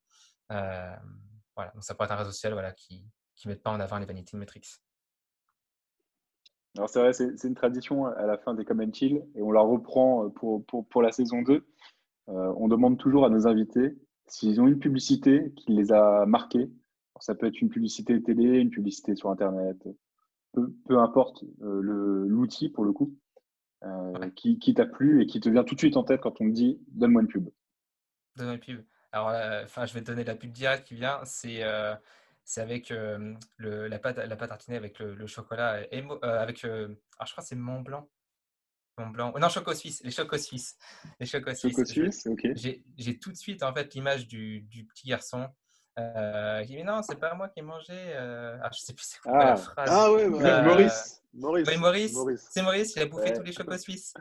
[0.51, 0.97] Euh,
[1.55, 1.71] voilà.
[1.73, 3.07] Donc, ça pourrait être un réseau social voilà, qui
[3.45, 4.67] ne met pas en avant les vanity metrics.
[6.77, 9.61] Alors c'est vrai, c'est une tradition à la fin des Comment Chill et on la
[9.61, 11.64] reprend euh, pour, pour, pour la saison 2.
[12.29, 16.70] Euh, on demande toujours à nos invités s'ils ont une publicité qui les a marqués.
[17.20, 19.77] ça peut être une publicité télé, une publicité sur Internet,
[20.53, 21.81] peu, peu importe euh,
[22.27, 23.14] l'outil pour le coup,
[23.83, 26.41] euh, qui, qui t'a plu et qui te vient tout de suite en tête quand
[26.41, 27.51] on te dit donne-moi une pub.
[28.37, 28.85] Donne-moi une pub.
[29.11, 29.31] Alors,
[29.64, 31.20] enfin, je vais te donner la pub directe qui vient.
[31.25, 31.62] C'est
[32.53, 33.38] c'est avec le,
[33.88, 36.96] la, pâte, la pâte tartinée avec le, chocolat, et, avec, alors
[37.26, 38.11] je crois que c'est Mont Blanc.
[38.98, 39.32] Mont Blanc.
[39.38, 40.76] Non, Choco Suisse, les Chocos Suisses.
[41.18, 42.26] Les Chocos Suisses.
[42.26, 42.48] ok.
[42.55, 45.48] J'ai tout de suite en fait l'image du, du, petit garçon
[45.99, 47.93] euh, dit, mais non, c'est pas moi qui ai mangé.
[47.93, 48.57] Euh...
[48.62, 49.45] Ah, je sais plus c'est quoi ah.
[49.45, 49.88] la phrase.
[49.90, 50.62] Ah ouais, euh...
[50.62, 51.22] Maurice.
[51.34, 51.68] Maurice.
[51.68, 52.12] Oui, Maurice.
[52.14, 52.49] Maurice.
[52.51, 54.14] C'est Maurice, il a bouffé tous les chocos suisses.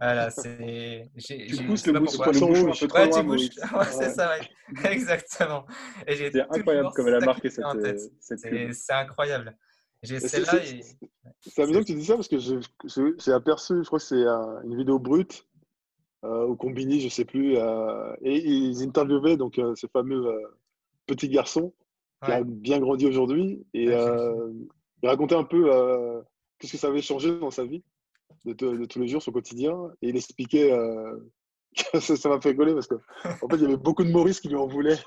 [0.00, 1.10] Voilà, c'est.
[1.18, 3.46] Tu pousses le bouche, poisson rouge ouais, loin, ouais,
[3.90, 4.48] c'est ça, ouais.
[4.90, 5.66] Exactement.
[6.06, 9.56] C'est incroyable comme elle a marqué cette, euh, cette C'est incroyable.
[10.02, 10.80] J'ai celle-là et.
[11.42, 14.76] C'est amusant que tu dis ça parce que j'ai aperçu, je crois que c'est une
[14.76, 15.46] vidéo brute
[16.22, 20.30] euh, au Combini, je sais plus, euh, et ils interviewaient donc euh, ce fameux
[21.14, 21.72] petit garçon
[22.24, 25.70] qui a bien grandi aujourd'hui et il racontait un peu
[26.58, 27.82] qu'est-ce que ça avait changé dans sa vie
[28.44, 30.70] de, tous les jours, son quotidien, et il expliquait
[32.00, 32.96] ça m'a fait rigoler parce qu'en
[33.42, 34.98] en fait, il y avait beaucoup de Maurice qui lui en voulaient.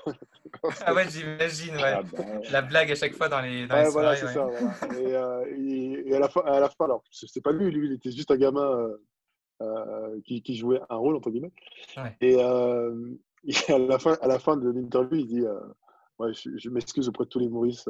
[0.86, 1.82] ah ouais, j'imagine, ouais.
[1.82, 4.46] Ah bah la blague à chaque fois dans les, dans ouais, les voilà, c'est ça.
[4.46, 5.42] Voilà.
[5.50, 8.10] Et, et, à, la fin, à la fin, alors, c'est pas lui, lui, il était
[8.10, 8.88] juste un gamin
[9.62, 11.52] euh, qui, qui, jouait un rôle, entre guillemets.
[12.20, 13.10] Et, euh,
[13.68, 15.60] à, la fin, à la fin de l'interview, il dit euh,
[16.18, 17.88] ouais, Je, m'excuse auprès de tous les Maurice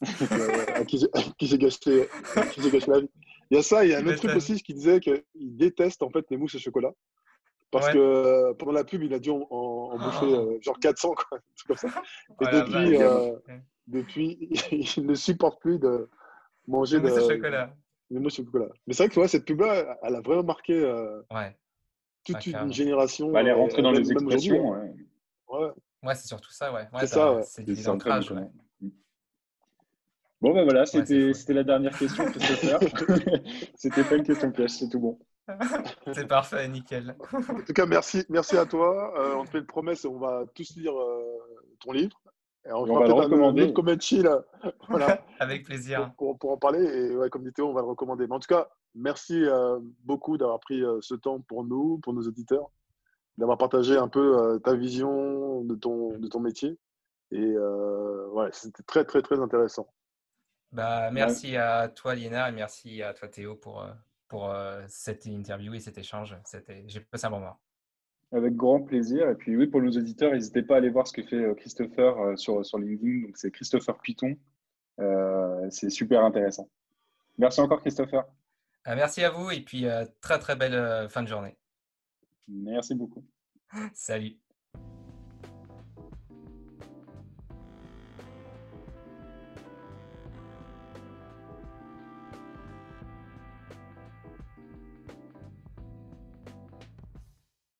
[0.74, 0.98] à qui
[1.40, 3.10] j'ai gâché, gâché la vie.
[3.50, 6.02] Il y a ça, il y a un autre truc aussi qui disait qu'il déteste
[6.02, 6.92] en fait les mousses au chocolat.
[7.70, 10.58] Parce que pendant la pub, il a dû en, en, bouffer oh.
[10.60, 11.88] genre 400, quoi, comme ça.
[12.40, 12.98] Et depuis,
[13.88, 14.48] depuis,
[14.96, 16.08] il ne supporte plus de
[16.68, 17.74] manger de, chocolat.
[18.86, 21.20] Mais c'est vrai que cette pub-là, elle a vraiment marqué euh,
[22.24, 23.32] toute une génération.
[23.32, 24.74] Bah, elle est rentrée dans les expressions.
[24.74, 24.90] Hein.
[25.48, 25.70] Ouais,
[26.04, 26.14] ouais.
[26.14, 26.72] c'est surtout ça.
[26.72, 26.86] Ouais.
[27.00, 27.40] c'est ça.
[27.42, 28.32] C'est du ancrage.
[30.40, 32.24] Bon, ben voilà, c'était la dernière question,
[33.76, 35.18] C'était pas une question piège, c'est tout bon.
[36.12, 37.16] c'est parfait, nickel.
[37.32, 39.14] En tout cas, merci, merci à toi.
[39.18, 41.38] Euh, on te fait une promesse, on va tous lire euh,
[41.80, 42.20] ton livre.
[42.66, 43.72] Et on, va le recommander.
[44.88, 45.22] voilà.
[45.38, 46.12] Avec plaisir.
[46.16, 46.82] Pour, pour, en parler.
[46.82, 48.26] Et ouais, comme dit Théo, on va le recommander.
[48.26, 52.14] Mais en tout cas, merci euh, beaucoup d'avoir pris euh, ce temps pour nous, pour
[52.14, 52.70] nos auditeurs,
[53.38, 56.78] d'avoir partagé un peu euh, ta vision de ton, de ton métier.
[57.30, 59.88] Et ouais, c'était très, très, très intéressant.
[60.70, 63.84] Bah, merci à toi, Lina, et merci à toi, Théo, pour,
[64.28, 64.54] pour
[64.86, 66.36] cette interview et cet échange.
[66.86, 67.58] J'ai passé un bon moment.
[68.30, 69.28] Avec grand plaisir.
[69.28, 72.38] Et puis oui, pour nos auditeurs, n'hésitez pas à aller voir ce que fait Christopher
[72.38, 73.26] sur, sur LinkedIn.
[73.26, 74.36] Donc c'est Christopher Python.
[75.70, 76.68] c'est super intéressant.
[77.38, 78.24] Merci encore Christopher.
[78.86, 79.86] merci à vous et puis
[80.20, 81.56] très très belle fin de journée.
[82.48, 83.24] Merci beaucoup.
[83.94, 84.38] Salut.